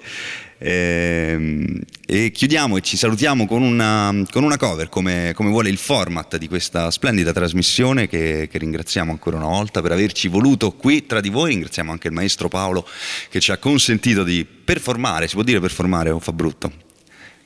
[0.59, 5.77] Ehm, E, chiudiamo e ci salutiamo con una, con una cover, come, come vuole il
[5.77, 11.05] format di questa splendida trasmissione, che, che ringraziamo ancora una volta per averci voluto qui
[11.05, 11.51] tra di voi.
[11.51, 12.87] Ringraziamo anche il maestro Paolo
[13.29, 16.85] che ci ha consentito di performare, si può dire performare o fa brutto?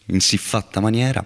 [0.07, 1.25] In siffatta maniera.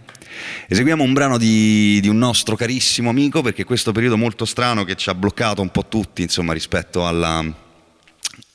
[0.68, 4.96] Eseguiamo un brano di, di un nostro carissimo amico perché questo periodo molto strano che
[4.96, 7.44] ci ha bloccato un po' tutti insomma, rispetto alla,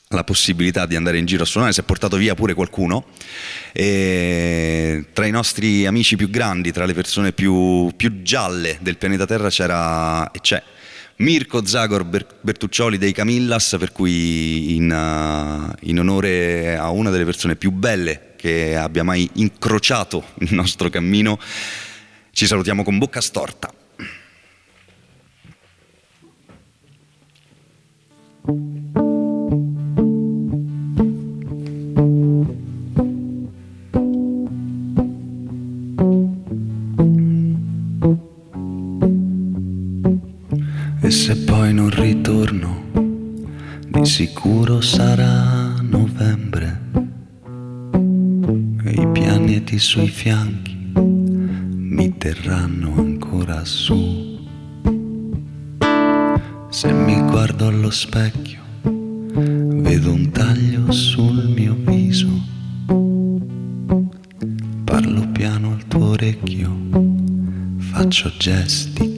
[0.09, 3.05] alla possibilità di andare in giro a suonare, si è portato via pure qualcuno.
[3.71, 9.25] E tra i nostri amici più grandi, tra le persone più, più gialle del pianeta
[9.25, 10.61] Terra c'era e c'è
[11.19, 17.25] Mirko Zagor Ber- Bertuccioli dei Camillas, per cui in, uh, in onore a una delle
[17.25, 21.37] persone più belle che abbia mai incrociato il nostro cammino,
[22.31, 23.69] ci salutiamo con bocca storta.
[44.81, 46.79] Sarà novembre.
[48.83, 54.37] E i pianeti sui fianchi mi terranno ancora su.
[56.69, 62.27] Se mi guardo allo specchio, vedo un taglio sul mio viso.
[64.83, 66.75] Parlo piano al tuo orecchio,
[67.77, 69.08] faccio gesti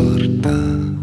[0.00, 0.99] bocca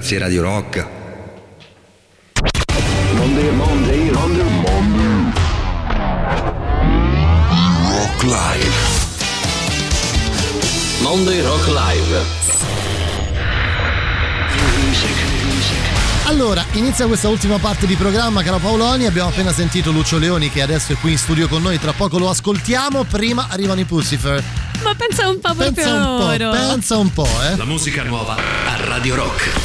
[0.00, 0.86] Grazie Radio Rock.
[3.12, 5.32] Monday, Monday, Monday, Monday.
[7.90, 8.76] Rock Live.
[11.02, 12.24] Monday Rock Live.
[16.24, 19.04] Allora, inizia questa ultima parte di programma, caro Paoloni.
[19.04, 22.18] Abbiamo appena sentito Lucio Leoni che adesso è qui in studio con noi, tra poco
[22.18, 23.04] lo ascoltiamo.
[23.04, 24.42] Prima arrivano i Pussifer.
[24.82, 27.56] Ma pensa un po' proprio Pensa un po', pensa un po', eh.
[27.56, 29.59] La musica nuova a Radio Rock.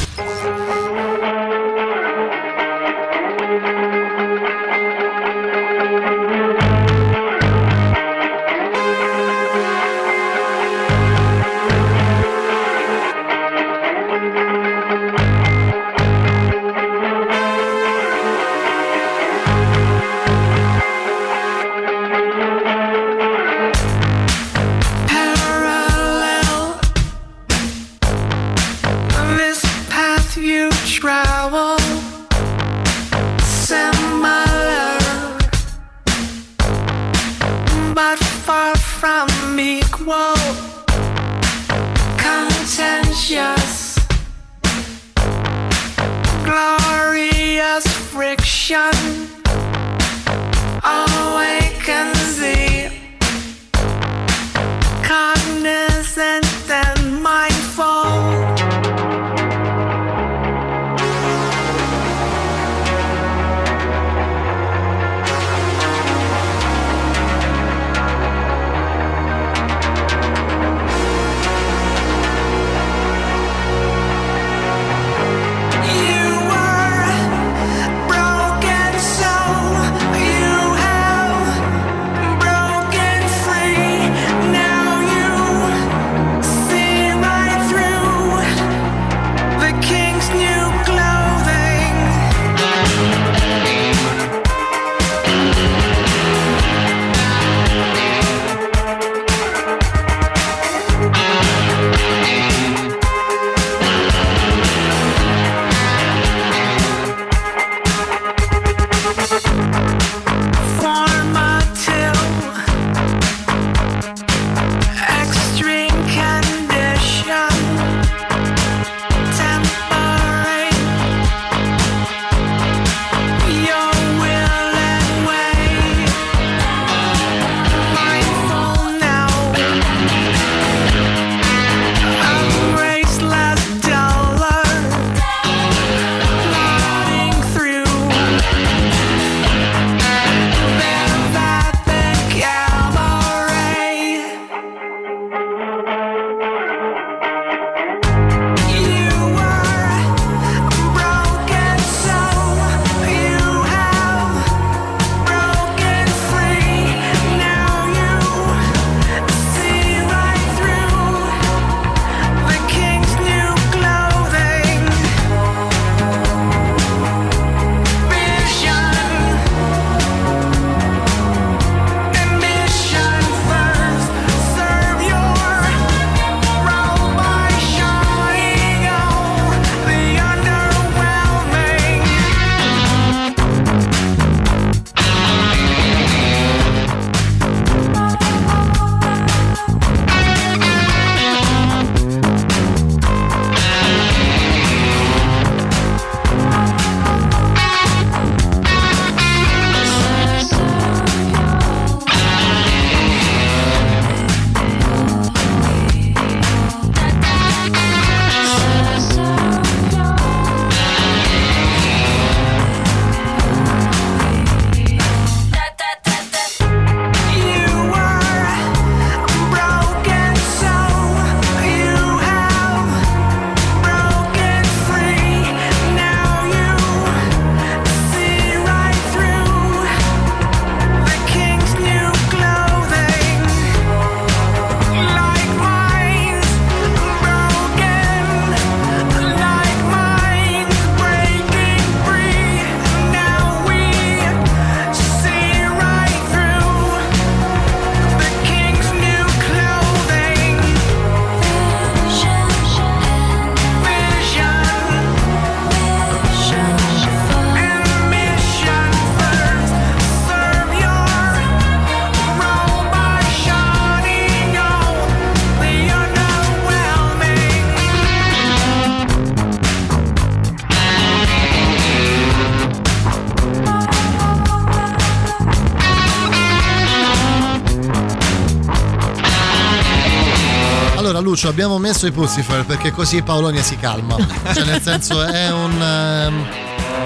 [281.45, 284.15] Lucio, abbiamo messo i Pussifer perché così Paolonia si calma.
[284.53, 285.79] Cioè, nel senso, è un.
[285.79, 286.45] ehm,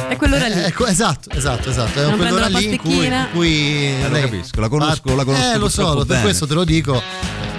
[0.09, 0.53] È quell'ora lì.
[0.53, 1.99] È, esatto, esatto, esatto.
[1.99, 5.23] È Non quell'ora lì in cui, in cui Eh, lo lei capisco, la conosco- la
[5.25, 6.21] conosco Eh, lo so, per bene.
[6.21, 7.01] questo te lo dico.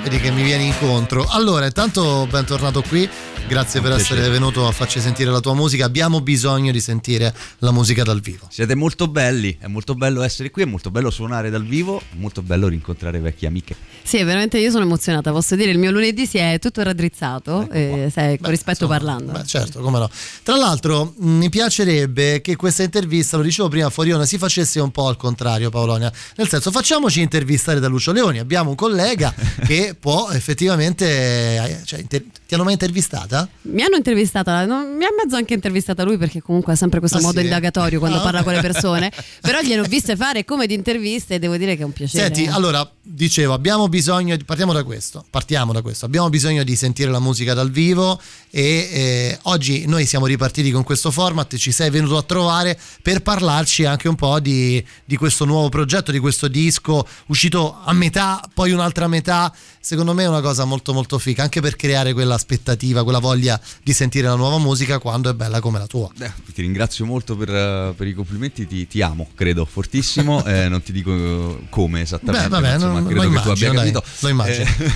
[0.03, 1.27] Vedi che mi vieni incontro.
[1.29, 3.09] Allora, intanto bentornato qui.
[3.51, 4.21] Grazie per piacere.
[4.21, 5.85] essere venuto a farci sentire la tua musica.
[5.85, 8.47] Abbiamo bisogno di sentire la musica dal vivo.
[8.49, 12.15] Siete molto belli, è molto bello essere qui, è molto bello suonare dal vivo, è
[12.17, 13.75] molto bello rincontrare vecchie amiche.
[14.05, 18.09] Sì, veramente io sono emozionata, posso dire, il mio lunedì si è tutto raddrizzato, eh,
[18.13, 19.33] sai, con rispetto parlando.
[19.33, 20.09] Beh, certo, come no.
[20.45, 24.79] Tra l'altro, mh, mi piacerebbe che questa intervista, lo dicevo prima fuori onda, si facesse
[24.79, 26.13] un po' al contrario, Paolonia.
[26.37, 28.39] Nel senso, facciamoci intervistare da Lucio Leoni.
[28.39, 29.35] Abbiamo un collega
[29.67, 31.05] che può effettivamente.
[31.09, 33.40] eh, Cioè, inter- ti hanno mai intervistata?
[33.63, 37.23] Mi hanno intervistata, mi ha mezzo anche intervistata lui perché comunque ha sempre questo Ah,
[37.23, 37.45] modo sì?
[37.45, 41.35] indagatorio quando Ah, parla con le persone, però gliene ho viste fare come di interviste
[41.35, 42.25] e devo dire che è un piacere.
[42.25, 42.49] Senti, eh.
[42.49, 47.11] allora dicevo, abbiamo bisogno, di, partiamo da questo, partiamo da questo, abbiamo bisogno di sentire
[47.11, 51.91] la musica dal vivo e eh, oggi noi siamo ripartiti con questo format, ci sei
[51.91, 56.49] venuto a trovare per parlarci anche un po' di, di questo nuovo progetto, di questo
[56.49, 61.43] disco uscito a metà, poi un'altra metà, secondo me è una cosa molto molto figa,
[61.43, 65.79] anche per creare quell'aspettativa, quella voglia di sentire la nuova musica quando è bella come
[65.79, 66.11] la tua.
[66.19, 70.69] Eh, ti ringrazio molto per, eh, per i complimenti, ti, ti amo, credo, fortissimo, eh,
[70.69, 73.69] non ti dico eh, come esattamente, Beh, vabbè, insomma, non- credo lo che tu abbia
[73.71, 74.13] immagino, dai, capito.
[74.21, 74.65] lo immagino.
[74.65, 74.93] Eh,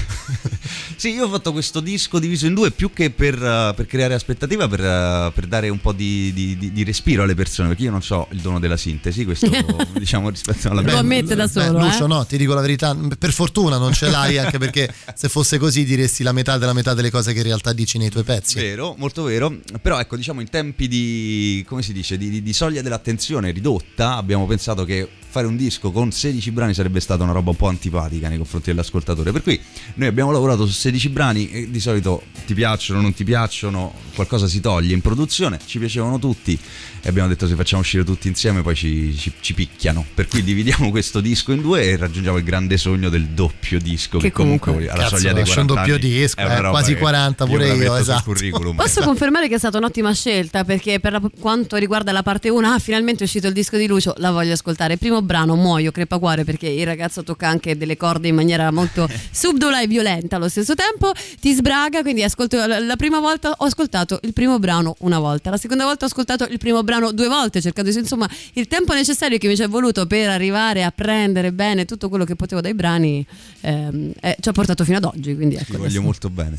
[0.97, 4.15] sì, io ho fatto questo disco diviso in due più che per, eh, per creare
[4.15, 7.91] aspettativa, per, per dare un po' di, di- di- di respiro alle persone, perché io
[7.91, 9.49] non so il dono della sintesi, questo
[9.99, 10.99] diciamo rispetto alla Lo mia...
[10.99, 12.09] ammette da Beh, solo, Lucio, eh?
[12.09, 14.74] no, ti dico la verità, per fortuna non ce l'hai, anche perché
[15.15, 18.11] se fosse così diresti la metà della metà delle cose che in realtà dici nei
[18.11, 18.59] tuoi pezzi.
[18.59, 19.61] Vero, molto vero.
[19.81, 24.17] Però ecco, diciamo in tempi di, come si dice, di, di- di soglia dell'attenzione ridotta,
[24.17, 27.67] abbiamo pensato che fare un disco con 16 brani sarebbe stata una roba un po'
[27.67, 29.33] antipatica nei confronti dell'ascoltatore.
[29.33, 29.61] Per cui
[29.95, 34.47] noi abbiamo lavorato su 16 brani e di solito ti piacciono, non ti piacciono, qualcosa
[34.47, 36.57] si toglie in produzione, ci piacevano tutti
[37.05, 40.05] e abbiamo detto se facciamo uscire tutti insieme poi ci, ci- ci picchiano.
[40.15, 44.17] Per cui dividiamo questo disco in due e raggiungiamo il grande sogno del doppio disco
[44.19, 46.59] che, Che comunque, comunque- alla Cazzo, soglia dei lascia un 40 doppio anni disco, è
[46.59, 48.23] eh, quasi che 40 pure io, sul esatto.
[48.25, 48.77] curriculum.
[48.77, 52.67] Posso confermare che è stata un'ottima scelta perché per la- quanto riguarda la parte 1,
[52.73, 54.95] ah, finalmente è uscito il disco di Lucio, la voglio ascoltare.
[54.95, 59.07] Il primo brano, Muoio, Crepacuore, perché il ragazzo tocca anche delle corde in maniera molto
[59.31, 63.65] subdola e violenta allo stesso tempo, ti sbraga, quindi ascolto, la, la prima volta ho
[63.67, 67.29] ascoltato il primo brano una volta, la seconda volta ho ascoltato il primo brano due
[67.29, 70.91] volte, cercando di insomma il tempo necessario che mi ci è voluto per arrivare a
[70.91, 73.25] prendere bene tutto quello che potevo dai brani
[73.61, 75.35] ehm, eh, ci ha portato fino ad oggi.
[75.35, 76.55] Quindi ecco, Ti voglio adesso- molto bene.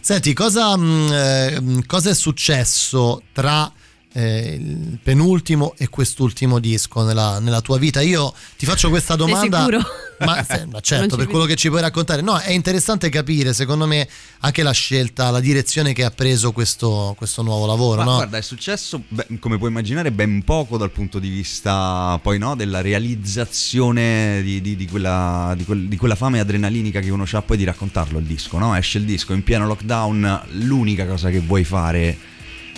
[0.00, 3.70] Senti, cosa, mh, eh, mh, cosa è successo tra
[4.12, 8.00] eh, il penultimo e quest'ultimo disco nella, nella tua vita?
[8.00, 9.58] Io ti faccio questa Sei domanda.
[9.58, 9.80] sicuro?
[10.20, 12.22] Ma, se- ma Non certo, per quello che ci puoi raccontare.
[12.22, 14.08] No, è interessante capire, secondo me,
[14.40, 17.98] anche la scelta, la direzione che ha preso questo, questo nuovo lavoro.
[17.98, 18.14] Ma no?
[18.16, 22.54] guarda, è successo, beh, come puoi immaginare, ben poco dal punto di vista poi no,
[22.54, 27.42] della realizzazione di, di- di quella, di quel- di quella fame adrenalinica che uno ha
[27.42, 28.58] poi di raccontarlo il disco.
[28.58, 28.74] No?
[28.76, 32.16] Esce il disco in pieno lockdown, l'unica cosa che vuoi fare.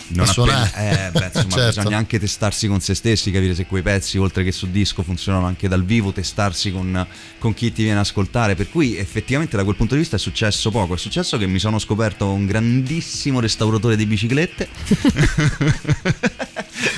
[0.09, 1.06] Non appena, suonare.
[1.06, 1.81] eh, beh, insomma, Certo.
[1.81, 5.47] bisogna anche testarsi con se stessi, capire se quei pezzi, oltre che su disco, funzionano
[5.47, 7.06] anche dal vivo, testarsi con,
[7.39, 8.55] con chi ti viene a ascoltare.
[8.55, 10.94] Per cui effettivamente da quel punto di vista è successo poco.
[10.94, 14.68] È successo che mi sono scoperto un grandissimo restauratore di biciclette.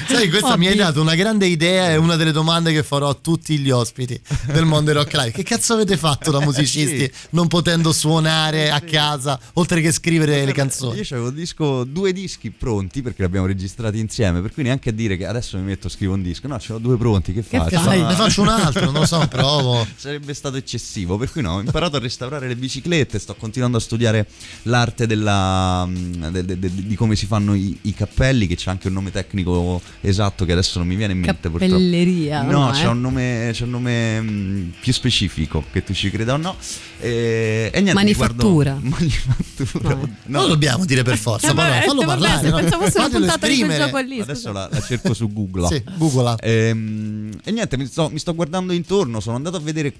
[0.09, 3.15] Sai, questa mi hai dato una grande idea e una delle domande che farò a
[3.15, 5.31] tutti gli ospiti del Mondo Rock Live.
[5.33, 7.11] Che cazzo avete fatto da musicisti Sì.
[7.31, 10.99] non potendo suonare a casa oltre che scrivere le canzoni?
[11.01, 14.93] Io avevo disco, due dischi pronti perché li abbiamo registrati insieme, per cui neanche a
[14.93, 17.43] dire che adesso mi metto a scrivere un disco, no, ce l'ho due pronti, che,
[17.47, 17.79] Che faccio?
[17.81, 18.03] fai?
[18.03, 19.87] Ne faccio un altro, non lo so, provo.
[19.97, 23.81] Sarebbe stato eccessivo, per cui no, ho imparato a restaurare le biciclette, sto continuando a
[23.81, 24.27] studiare
[24.63, 28.71] l'arte della, mm, de- de- de- di come si fanno i, i cappelli, che c'è
[28.71, 32.59] anche un nome tecnico esatto che adesso non mi viene in mente Cappelleria, purtroppo.
[32.61, 32.89] No, no, c'è eh?
[32.89, 36.57] un nome, c'è un nome mm, più specifico, che tu ci creda o no.
[36.99, 38.79] E, e niente, mi guardo- Manifattura.
[38.83, 39.99] Manifattura.
[40.27, 42.41] Non lo dobbiamo dire per forza, Eh, ma no, vabbè, fallo vabbè, parlare.
[42.43, 42.59] se no?
[42.91, 45.67] Fosse una puntata di quel gioco lì, Adesso la, la cerco su Google.
[45.69, 46.37] Sì, Google.
[46.41, 49.93] Ehm, E, niente, mi sto, mi sto guardando intorno, sono andato a vedere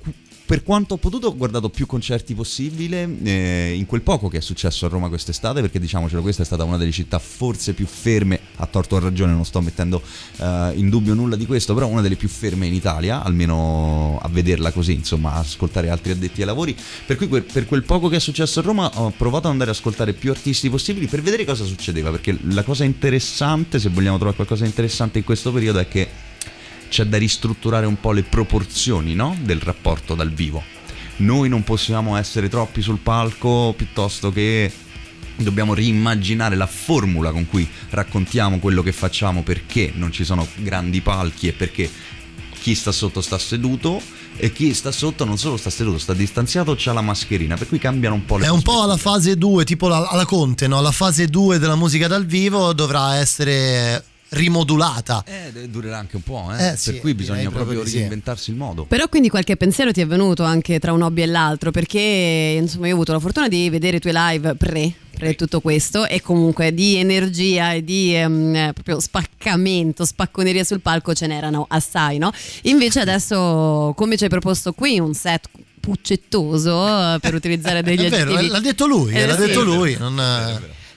[0.47, 4.41] per quanto ho potuto, ho guardato più concerti possibile eh, in quel poco che è
[4.41, 8.39] successo a Roma quest'estate, perché diciamocelo, questa è stata una delle città forse più ferme,
[8.57, 10.01] a torto o a ragione, non sto mettendo
[10.37, 14.29] eh, in dubbio nulla di questo, però una delle più ferme in Italia, almeno a
[14.29, 16.77] vederla così, insomma, a ascoltare altri addetti ai lavori.
[17.05, 19.77] Per cui per quel poco che è successo a Roma ho provato ad andare ad
[19.77, 24.37] ascoltare più artisti possibili per vedere cosa succedeva, perché la cosa interessante, se vogliamo trovare
[24.37, 26.09] qualcosa di interessante in questo periodo, è che
[26.89, 29.37] c'è da ristrutturare un po' le proporzioni no?
[29.43, 30.63] del rapporto dal vivo.
[31.19, 34.71] noi non possiamo essere troppi sul palco piuttosto che
[35.37, 41.01] dobbiamo riimmaginare la formula con cui raccontiamo quello che facciamo perché non ci sono grandi
[41.03, 41.91] palchi e perché
[42.59, 44.01] chi sta sotto sta seduto
[44.39, 47.79] e chi sta sotto non solo sta seduto, sta distanziato, c'ha la mascherina, per cui
[47.79, 50.81] cambiano un po' le È un po' alla fase 2, tipo la- alla Conte, no?
[50.83, 55.25] La fase 2 della musica dal vivo dovrà essere rimodulata.
[55.27, 56.69] Eh, durerà anche un po', eh?
[56.73, 58.85] Eh, sì, per cui bisogna proprio proprio reinventarsi il modo.
[58.85, 62.87] Però quindi qualche pensiero ti è venuto anche tra un hobby e l'altro, perché insomma
[62.87, 66.21] io ho avuto la fortuna di vedere i tuoi live pre, pre tutto questo e
[66.21, 72.19] comunque di energia e di ehm, eh, proprio spaccamento, spacconeria sul palco ce n'erano assai,
[72.19, 72.33] no?
[72.63, 75.49] Invece adesso come ci hai proposto qui un set
[75.81, 79.47] puccettoso eh, per utilizzare degli È vero, aggettivi l'ha detto lui, Eh, l'ha sì.
[79.47, 79.97] detto lui.
[79.99, 80.21] Non,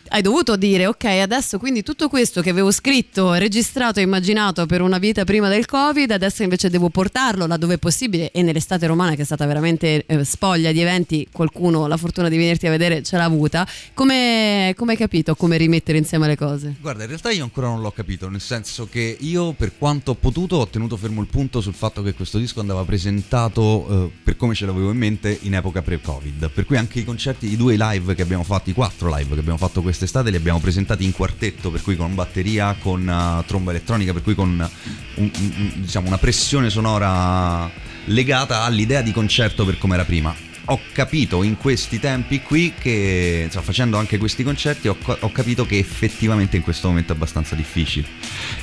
[0.10, 4.82] hai dovuto dire ok adesso quindi tutto questo che avevo scritto registrato e immaginato per
[4.82, 9.16] una vita prima del covid adesso invece devo portarlo laddove è possibile e nell'estate romana
[9.16, 13.04] che è stata veramente eh, spoglia di eventi qualcuno la fortuna di venirti a vedere
[13.04, 17.32] ce l'ha avuta come come hai capito come rimettere insieme le cose Guarda, in realtà
[17.32, 20.98] io ancora non l'ho capito, nel senso che io per quanto ho potuto ho tenuto
[20.98, 24.92] fermo il punto sul fatto che questo disco andava presentato eh, per come ce l'avevo
[24.92, 26.50] in mente in epoca pre-Covid.
[26.50, 29.40] Per cui anche i concerti, i due live che abbiamo fatto, i quattro live che
[29.40, 33.72] abbiamo fatto quest'estate li abbiamo presentati in quartetto, per cui con batteria, con eh, tromba
[33.72, 34.70] elettronica, per cui con un-
[35.16, 37.70] un- un- diciamo, una pressione sonora
[38.06, 40.34] legata all'idea di concerto per come era prima.
[40.72, 45.66] Ho capito in questi tempi qui che, insomma, facendo anche questi concerti, ho, ho capito
[45.66, 48.06] che effettivamente in questo momento è abbastanza difficile.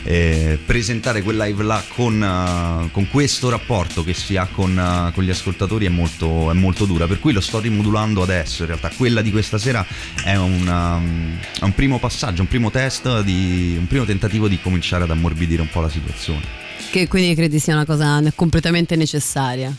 [0.05, 5.13] Eh, presentare quel live là con, eh, con questo rapporto che si ha con, eh,
[5.15, 8.63] con gli ascoltatori è molto, è molto dura, per cui lo sto rimodulando adesso.
[8.63, 9.85] In realtà, quella di questa sera
[10.23, 14.61] è un, um, è un primo passaggio, un primo test, di, un primo tentativo di
[14.61, 16.43] cominciare ad ammorbidire un po' la situazione.
[16.93, 19.77] che quindi credi sia una cosa completamente necessaria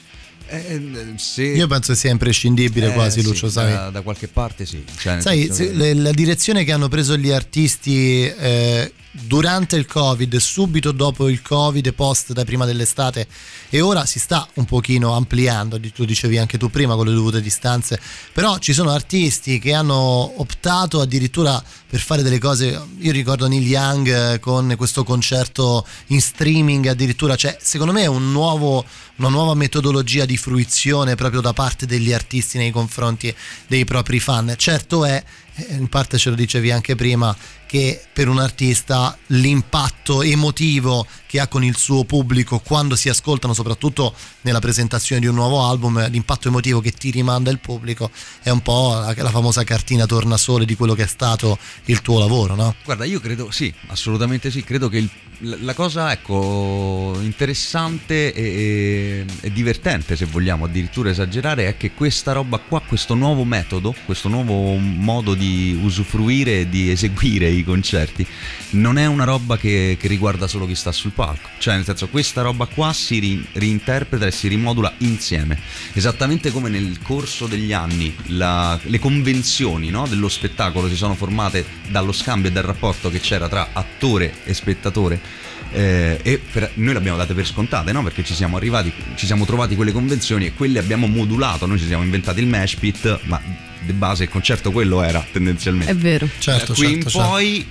[1.56, 3.72] Io penso sia imprescindibile Eh, quasi, sì, Lucio, sai.
[3.72, 4.84] Da, da qualche parte sì.
[4.98, 8.92] Cioè, Sai, se- che- la direzione che hanno preso gli artisti eh,
[9.22, 13.28] durante il Covid, subito dopo il Covid, post da prima dell'estate
[13.70, 17.42] e ora si sta un pochino ampliando, tu dicevi anche tu prima con le dovute
[17.42, 18.00] distanze,
[18.34, 19.96] però ci sono artisti che hanno
[20.40, 26.22] optato addirittura per fare delle cose, io ricordo Neil Young eh, con questo concerto in
[26.22, 28.84] streaming addirittura, cioè secondo me è un nuovo,
[29.16, 33.34] una nuova metodologia di fruizione proprio da parte degli artisti nei confronti
[33.68, 34.54] dei propri fan.
[34.58, 35.24] Certo è,
[35.56, 37.36] eh, in parte ce lo dicevi anche prima,
[37.68, 41.06] che per un artista l'impatto emotivo
[41.38, 45.64] che ha con il suo pubblico quando si ascoltano, soprattutto nella presentazione di un nuovo
[45.64, 48.10] album, l'impatto emotivo che ti rimanda il pubblico
[48.42, 52.18] è un po' la, la famosa cartina tornasole di quello che è stato il tuo
[52.18, 52.76] lavoro, no?
[52.84, 55.10] Guarda, io credo, sì, assolutamente sì, credo che il-
[55.40, 62.32] la cosa, ecco, interessante e, e- e divertente, se vogliamo addirittura esagerare, è che questa
[62.32, 68.26] roba qua, questo nuovo metodo, questo nuovo modo di usufruire e di eseguire i concerti,
[68.72, 71.27] non è una roba che, che riguarda solo chi sta sul palco.
[71.58, 75.60] Cioè, nel senso, questa roba qua si ri- reinterpreta e si rimodula insieme.
[75.94, 81.66] Esattamente come nel corso degli anni la- le convenzioni no, dello spettacolo si sono formate
[81.90, 85.46] dallo scambio e dal rapporto che c'era tra attore e spettatore.
[85.74, 88.02] eh, e per- noi le abbiamo date per scontate, no?
[88.02, 91.66] Perché ci siamo arrivati, ci siamo trovati quelle convenzioni e quelle abbiamo modulato.
[91.66, 93.42] Noi ci siamo inventati il mash pit, ma
[93.82, 95.92] di base il concerto quello era tendenzialmente.
[95.92, 97.28] è vero Certo, Da qui certo, in certo.
[97.28, 97.68] poi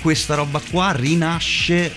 [0.00, 1.92] questa roba qua rinasce,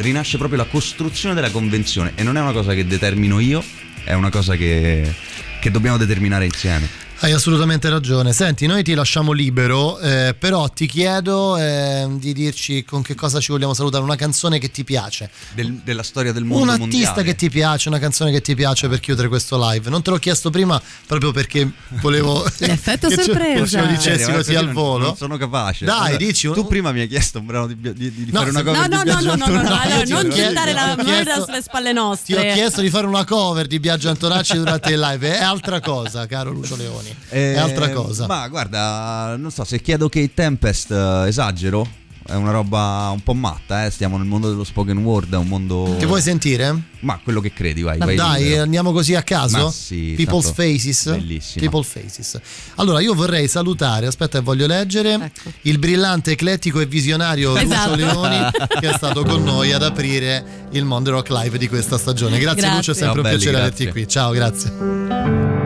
[0.00, 3.62] rinasce proprio la costruzione della convenzione e non è una cosa che determino io,
[4.04, 5.14] è una cosa che,
[5.60, 7.07] che dobbiamo determinare insieme.
[7.20, 8.32] Hai assolutamente ragione.
[8.32, 13.40] Senti, noi ti lasciamo libero, eh, però ti chiedo eh, di dirci con che cosa
[13.40, 14.04] ci vogliamo salutare.
[14.04, 17.22] Una canzone che ti piace, Del- della storia del mondo un artista mondiale.
[17.24, 19.90] che ti piace, una canzone che ti piace per chiudere questo live.
[19.90, 21.68] Non te l'ho chiesto prima proprio perché
[22.00, 22.44] volevo.
[22.58, 23.66] L'effetto sorpresa.
[23.66, 25.06] ce lo dicessi eh, così al volo.
[25.06, 25.86] Non sono capace.
[25.86, 28.50] Dai, dici un- Tu prima mi hai chiesto un brano di, di- di- No, fare
[28.50, 31.04] una cover no di no no no no, no, allora, ti non gettare la ti
[31.04, 34.92] merda sulle spalle Ti nostre ho chiesto di fare una cover di Biagio Antonacci durante
[34.92, 35.36] il live.
[35.36, 37.07] È altra cosa, caro Lucio Leoni.
[37.30, 38.26] Eh, È altra cosa.
[38.26, 41.86] Ma guarda, non so, se chiedo che Tempest eh, esagero,
[42.28, 43.90] è una roba un po' matta, eh?
[43.90, 45.94] stiamo nel mondo dello spoken word, è un mondo...
[45.98, 46.78] Ti vuoi sentire?
[47.00, 47.96] Ma quello che credi, vai.
[47.96, 48.62] vai Dai, libero.
[48.64, 49.56] andiamo così a caso?
[49.56, 51.10] Ma sì, People's tanto- Faces.
[51.10, 51.64] bellissima.
[51.66, 52.38] People Faces.
[52.74, 55.32] Allora, io vorrei salutare, aspetta, che voglio leggere
[55.62, 57.94] il brillante, eclettico e visionario Esatto.
[57.94, 61.96] Lucio Leoni che è stato con noi ad aprire il Mondo Rock Live di questa
[61.96, 62.38] stagione.
[62.38, 62.76] Grazie, Grazie.
[62.76, 64.06] Lucio, è sempre Ciao, un belli, piacere averti qui.
[64.06, 65.57] Ciao, grazie.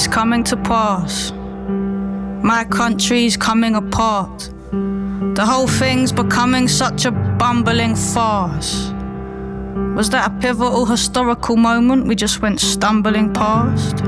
[0.00, 1.30] It's coming to pass.
[2.42, 4.48] My country's coming apart.
[5.34, 8.94] The whole thing's becoming such a bumbling farce.
[9.94, 14.02] Was that a pivotal historical moment we just went stumbling past?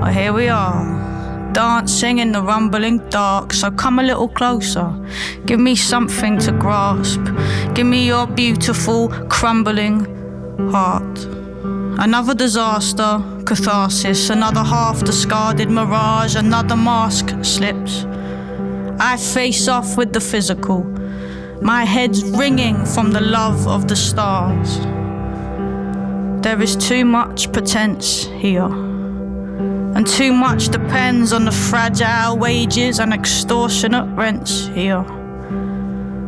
[0.00, 3.52] Well, here we are, dancing in the rumbling dark.
[3.52, 4.92] So come a little closer.
[5.46, 7.20] Give me something to grasp.
[7.74, 10.04] Give me your beautiful, crumbling
[10.72, 11.39] heart.
[12.00, 18.06] Another disaster, catharsis, another half discarded mirage, another mask slips.
[18.98, 20.84] I face off with the physical,
[21.60, 24.78] my head's ringing from the love of the stars.
[26.42, 28.72] There is too much pretense here,
[29.94, 35.02] and too much depends on the fragile wages and extortionate rents here.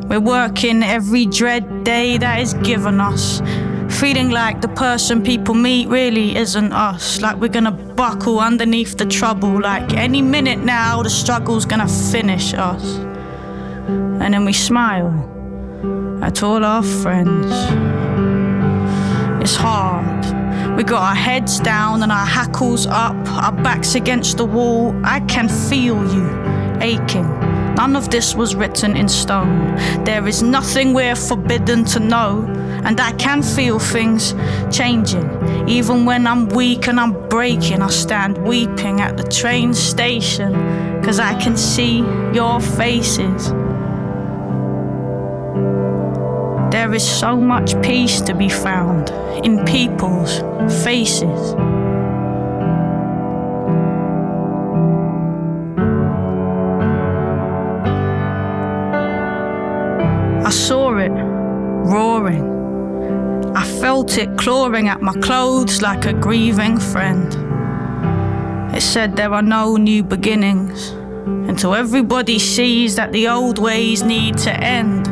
[0.06, 3.40] We're working every dread day that is given us,
[4.02, 9.06] feeling like the person people meet really isn't us, like we're gonna buckle underneath the
[9.06, 12.96] trouble, like any minute now the struggle's gonna finish us.
[14.22, 15.12] And then we smile
[16.20, 17.46] at all our friends.
[19.40, 20.76] It's hard.
[20.76, 25.00] We got our heads down and our hackles up, our backs against the wall.
[25.04, 26.26] I can feel you
[26.80, 27.28] aching.
[27.76, 29.76] None of this was written in stone.
[30.04, 32.42] There is nothing we're forbidden to know,
[32.84, 34.34] and I can feel things
[34.70, 35.68] changing.
[35.68, 40.52] Even when I'm weak and I'm breaking, I stand weeping at the train station,
[41.02, 41.98] cause I can see
[42.32, 43.52] your faces.
[46.72, 49.10] There is so much peace to be found
[49.44, 50.38] in people's
[50.82, 51.54] faces.
[60.44, 62.51] I saw it roaring.
[63.82, 67.34] Felt it clawing at my clothes like a grieving friend.
[68.72, 70.90] It said there are no new beginnings
[71.50, 75.06] until everybody sees that the old ways need to end.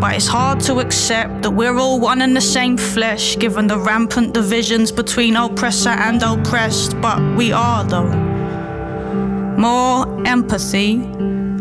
[0.00, 3.78] But it's hard to accept that we're all one and the same flesh, given the
[3.78, 7.00] rampant divisions between oppressor and oppressed.
[7.00, 8.12] But we are, though.
[9.56, 10.96] More empathy,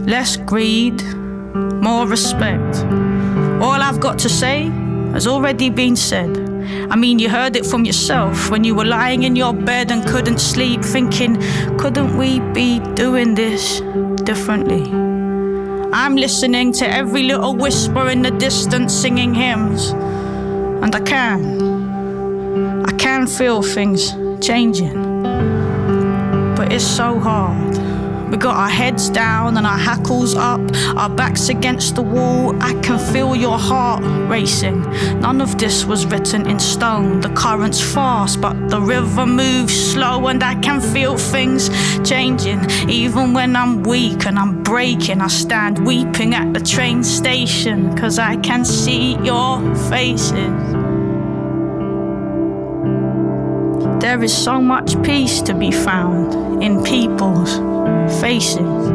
[0.07, 1.03] less greed,
[1.83, 2.83] more respect.
[3.61, 4.80] All I've got to say
[5.13, 6.37] has already been said.
[6.89, 10.05] I mean, you heard it from yourself when you were lying in your bed and
[10.07, 11.37] couldn't sleep, thinking,
[11.77, 13.81] couldn't we be doing this
[14.23, 14.83] differently?
[15.93, 22.85] I'm listening to every little whisper in the distance singing hymns, and I can.
[22.85, 24.11] I can feel things
[24.45, 25.23] changing,
[26.55, 27.70] but it's so hard.
[28.31, 30.61] We got our heads down and our hackles up,
[30.95, 32.55] our backs against the wall.
[32.61, 34.79] I can feel your heart racing.
[35.19, 37.19] None of this was written in stone.
[37.19, 41.69] The current's fast, but the river moves slow, and I can feel things
[42.07, 42.69] changing.
[42.89, 48.17] Even when I'm weak and I'm breaking, I stand weeping at the train station, cause
[48.17, 49.59] I can see your
[49.89, 50.31] faces.
[53.99, 57.59] There is so much peace to be found in people's
[58.21, 58.91] faces.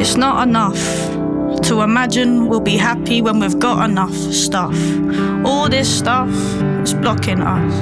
[0.00, 0.78] It's not enough
[1.62, 4.74] to imagine we'll be happy when we've got enough stuff.
[5.44, 6.30] All this stuff
[6.82, 7.74] is blocking us.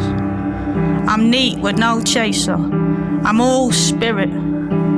[1.09, 2.55] I'm neat with no chaser.
[2.55, 4.31] I'm all spirit,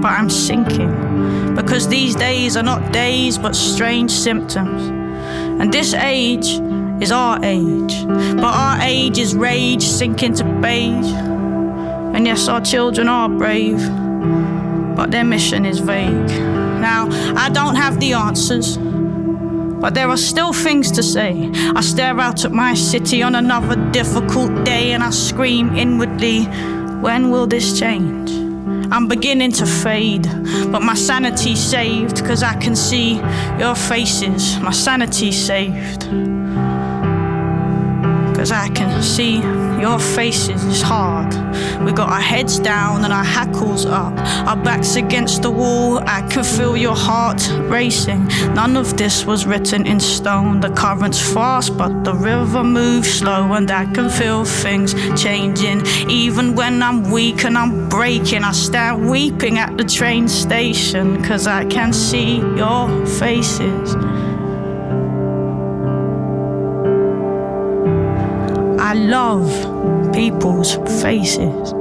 [0.00, 1.54] but I'm sinking.
[1.54, 4.82] Because these days are not days but strange symptoms.
[5.60, 6.60] And this age
[7.00, 8.04] is our age.
[8.06, 11.12] But our age is rage sinking to beige.
[12.14, 13.78] And yes, our children are brave,
[14.96, 16.30] but their mission is vague.
[16.80, 18.76] Now, I don't have the answers,
[19.80, 21.50] but there are still things to say.
[21.54, 26.44] I stare out at my city on another difficult day and I scream inwardly,
[27.02, 28.30] when will this change?
[28.90, 30.26] I'm beginning to fade,
[30.72, 33.16] but my sanity's saved, cause I can see
[33.58, 34.58] your faces.
[34.60, 36.04] My sanity's saved.
[38.38, 39.38] Cause I can see
[39.82, 41.34] your faces is hard.
[41.84, 44.16] We got our heads down and our hackles up,
[44.46, 45.98] our backs against the wall.
[46.06, 48.28] I can feel your heart racing.
[48.54, 50.60] None of this was written in stone.
[50.60, 55.84] The current's fast, but the river moves slow, and I can feel things changing.
[56.08, 61.48] Even when I'm weak and I'm breaking, I stand weeping at the train station, cause
[61.48, 63.96] I can see your faces.
[68.88, 71.74] I love people's faces.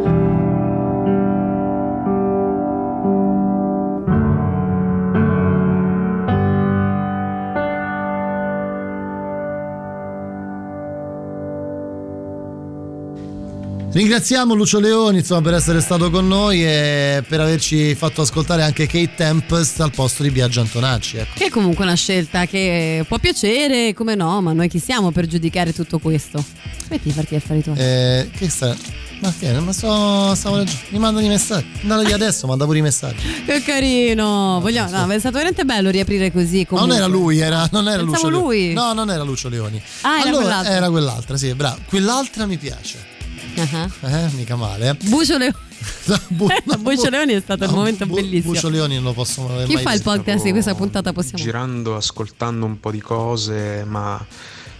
[13.97, 18.85] Ringraziamo Lucio Leoni insomma, per essere stato con noi e per averci fatto ascoltare anche
[18.85, 21.17] Kate Tempest al posto di Biagio Antonacci.
[21.17, 21.31] Ecco.
[21.33, 25.25] Che è comunque una scelta che può piacere, come no, ma noi chi siamo per
[25.25, 26.45] giudicare tutto questo?
[26.85, 27.75] Smetti di farti affari tuoi.
[27.79, 28.75] Eh, che sta?
[29.19, 29.51] Ma che?
[29.53, 30.79] Ma sto, stavo leggendo.
[30.89, 31.65] Mi mandano i messaggi.
[31.81, 33.25] Andatogli adesso, manda pure i messaggi.
[33.47, 34.59] Che carino!
[34.61, 36.59] Vogliamo, no, è stato veramente bello riaprire così.
[36.69, 36.93] Ma Comunque.
[36.93, 38.59] non era lui, era, non era Pensavo Lucio lui.
[38.59, 38.73] Leoni.
[38.75, 39.81] No, non era Lucio Leoni.
[40.01, 40.71] Ah, era allora, quell'altra.
[40.71, 41.79] Era quell'altra, sì, bravo.
[41.87, 43.15] Quell'altra mi piace.
[43.59, 44.95] Ah, Eh, mica male.
[45.05, 45.55] Bucio Leoni.
[46.29, 46.47] Bu-
[46.79, 48.53] Bucio Leoni è stato il momento Bu- bellissimo.
[48.53, 51.95] Bucio Leoni non lo posso mai Chi fa il podcast di questa puntata possiamo girando,
[51.95, 54.23] ascoltando un po' di cose, ma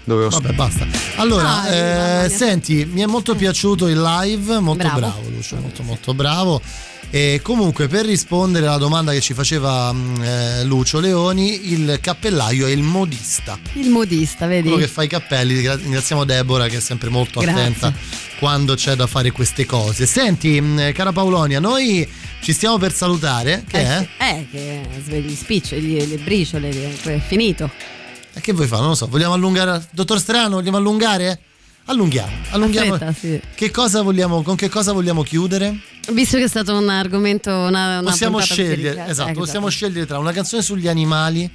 [0.04, 0.86] dovevo Vabbè, basta.
[1.18, 5.00] Allora, Dai, eh, senti, mi è molto piaciuto il live, molto Bravo.
[5.00, 6.62] bravo, Lucio, molto molto bravo.
[7.10, 12.68] E comunque per rispondere alla domanda che ci faceva mh, eh, Lucio Leoni, il cappellaio
[12.68, 13.58] è il modista.
[13.74, 14.68] Il modista, vedi?
[14.68, 17.62] Quello che fa i cappelli, Gra- ringraziamo Deborah che è sempre molto Grazie.
[17.62, 17.94] attenta
[18.40, 20.06] quando c'è da fare queste cose.
[20.06, 22.08] Senti, mh, cara Paolonia, noi
[22.42, 24.08] ci stiamo per salutare, che è?
[24.18, 27.72] Eh, eh, che svegli spiccioli, le briciole, le- è finito.
[28.34, 28.82] E che vuoi fare?
[28.82, 29.82] Non lo so, vogliamo allungare?
[29.92, 31.40] Dottor Strano, vogliamo allungare?
[31.90, 32.94] Allunghiamo, allunghiamo.
[32.96, 33.40] Aspetta, sì.
[33.56, 35.78] Che cosa vogliamo, con che cosa vogliamo chiudere?
[36.12, 40.18] Visto che è stato un argomento, una, una possiamo scegliere, esatto, ecco, possiamo scegliere tra
[40.18, 41.50] una canzone sugli animali.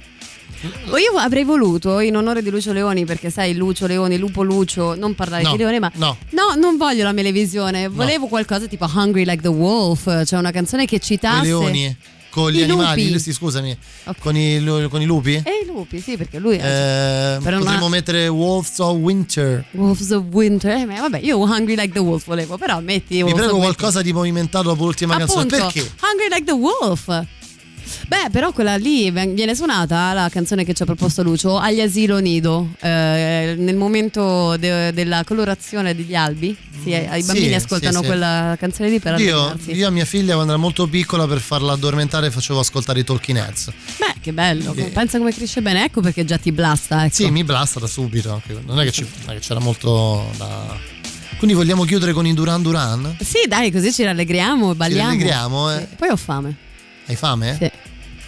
[0.89, 4.95] Oh, Io avrei voluto, in onore di Lucio Leoni, perché sai, Lucio Leoni, Lupo Lucio,
[4.95, 6.17] non parlare No, di leone, ma no.
[6.29, 7.87] no, non voglio la televisione.
[7.87, 11.41] Volevo qualcosa tipo Hungry Like the Wolf, cioè una canzone che citasse.
[11.41, 11.95] i leoni,
[12.33, 13.19] con gli I animali, lupi.
[13.19, 13.77] sì, scusami,
[14.19, 15.35] con, i, con i lupi?
[15.35, 17.35] E i lupi, sì, perché lui è.
[17.35, 19.63] Eh, potremmo una- mettere Wolves of Winter.
[19.71, 20.71] Wolves of Winter.
[20.71, 23.21] Eh, vabbè, io Hungry Like the Wolf volevo, però metti.
[23.21, 25.43] Wolves prego qualcosa di movimentato dopo l'ultima canzone.
[25.43, 25.91] Appunto, Perché?
[26.01, 27.25] Hungry Like the Wolf.
[28.05, 32.19] Beh, però quella lì viene suonata la canzone che ci ha proposto Lucio agli asilo
[32.19, 36.55] nido eh, nel momento de- della colorazione degli albi.
[36.83, 38.05] Sì, eh, i Sì, bambini ascoltano sì, sì.
[38.05, 41.73] quella canzone lì per Io, io a mia figlia quando era molto piccola per farla
[41.73, 43.71] addormentare facevo ascoltare i Talking Heads.
[43.97, 44.73] Beh, che bello.
[44.75, 44.83] Sì.
[44.93, 45.85] Pensa come cresce bene.
[45.85, 47.05] Ecco perché già ti blasta.
[47.05, 47.15] Ecco.
[47.15, 48.41] Sì, mi blasta da subito.
[48.65, 50.77] Non è che, ci- non è che c'era molto da.
[51.37, 53.15] Quindi vogliamo chiudere con i Duran Duran?
[53.21, 55.09] Sì, dai, così ci rallegriamo e balliamo.
[55.09, 55.79] rallegriamo, eh.
[55.89, 55.95] Sì.
[55.97, 56.55] Poi ho fame.
[57.05, 57.57] Hai fame?
[57.59, 57.71] Sì.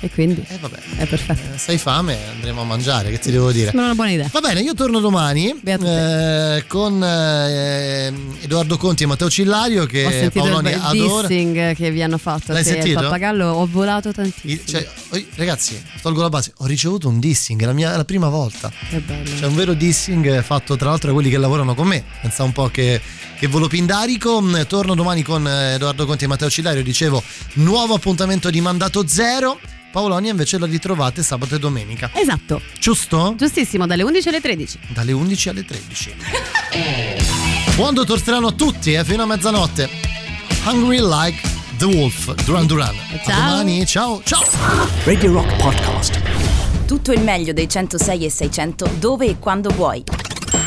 [0.02, 0.44] E quindi?
[0.48, 0.78] Eh vabbè.
[0.98, 1.58] È perfetto.
[1.58, 3.68] Se hai fame andremo a mangiare, che ti devo dire?
[3.68, 4.30] Sembra una buona idea.
[4.32, 10.08] Va bene, io torno domani eh, con eh, Edoardo Conti e Matteo Cillario Ho che
[10.10, 11.28] sentito Paoloni il adora.
[11.28, 12.52] dissing che vi hanno fatto.
[12.54, 13.00] L'hai sentito?
[13.02, 14.62] pappagallo, ho volato tantissimo.
[14.66, 14.88] Cioè,
[15.36, 18.72] ragazzi, tolgo la base, ho ricevuto un dissing, la, mia, è la prima volta.
[18.90, 19.30] Che bello.
[19.40, 22.04] C'è un vero dissing fatto tra l'altro da quelli che lavorano con me.
[22.22, 23.02] Pensa un po' che,
[23.40, 24.42] che volo pindarico.
[24.42, 26.84] Mm, Torno domani con eh, Edoardo Conti e Matteo Cillario.
[26.84, 27.24] Dicevo,
[27.54, 29.60] nuovo appuntamento di mandato zero.
[29.96, 32.10] Paolonia invece la ritrovate sabato e domenica.
[32.14, 32.62] Esatto.
[32.82, 33.34] Giusto?
[33.38, 34.80] Giustissimo, dalle 11 alle 13.
[34.90, 36.16] Dalle 11 alle 13.
[37.78, 39.88] Buon dottor Strano a tutti, eh, fino a mezzanotte.
[40.66, 41.42] Hungry like
[41.78, 42.34] the wolf.
[42.44, 42.94] Duran Duran.
[42.94, 43.50] A Ciao.
[43.52, 44.44] domani, ciao, ciao.
[45.06, 46.20] Radio Rock Podcast.
[46.86, 50.04] Tutto il meglio dei 106 e 600 dove e quando vuoi.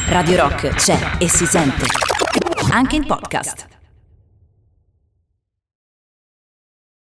[0.06, 1.84] Radio Rock c'è e si sente.
[2.70, 3.77] Anche in podcast.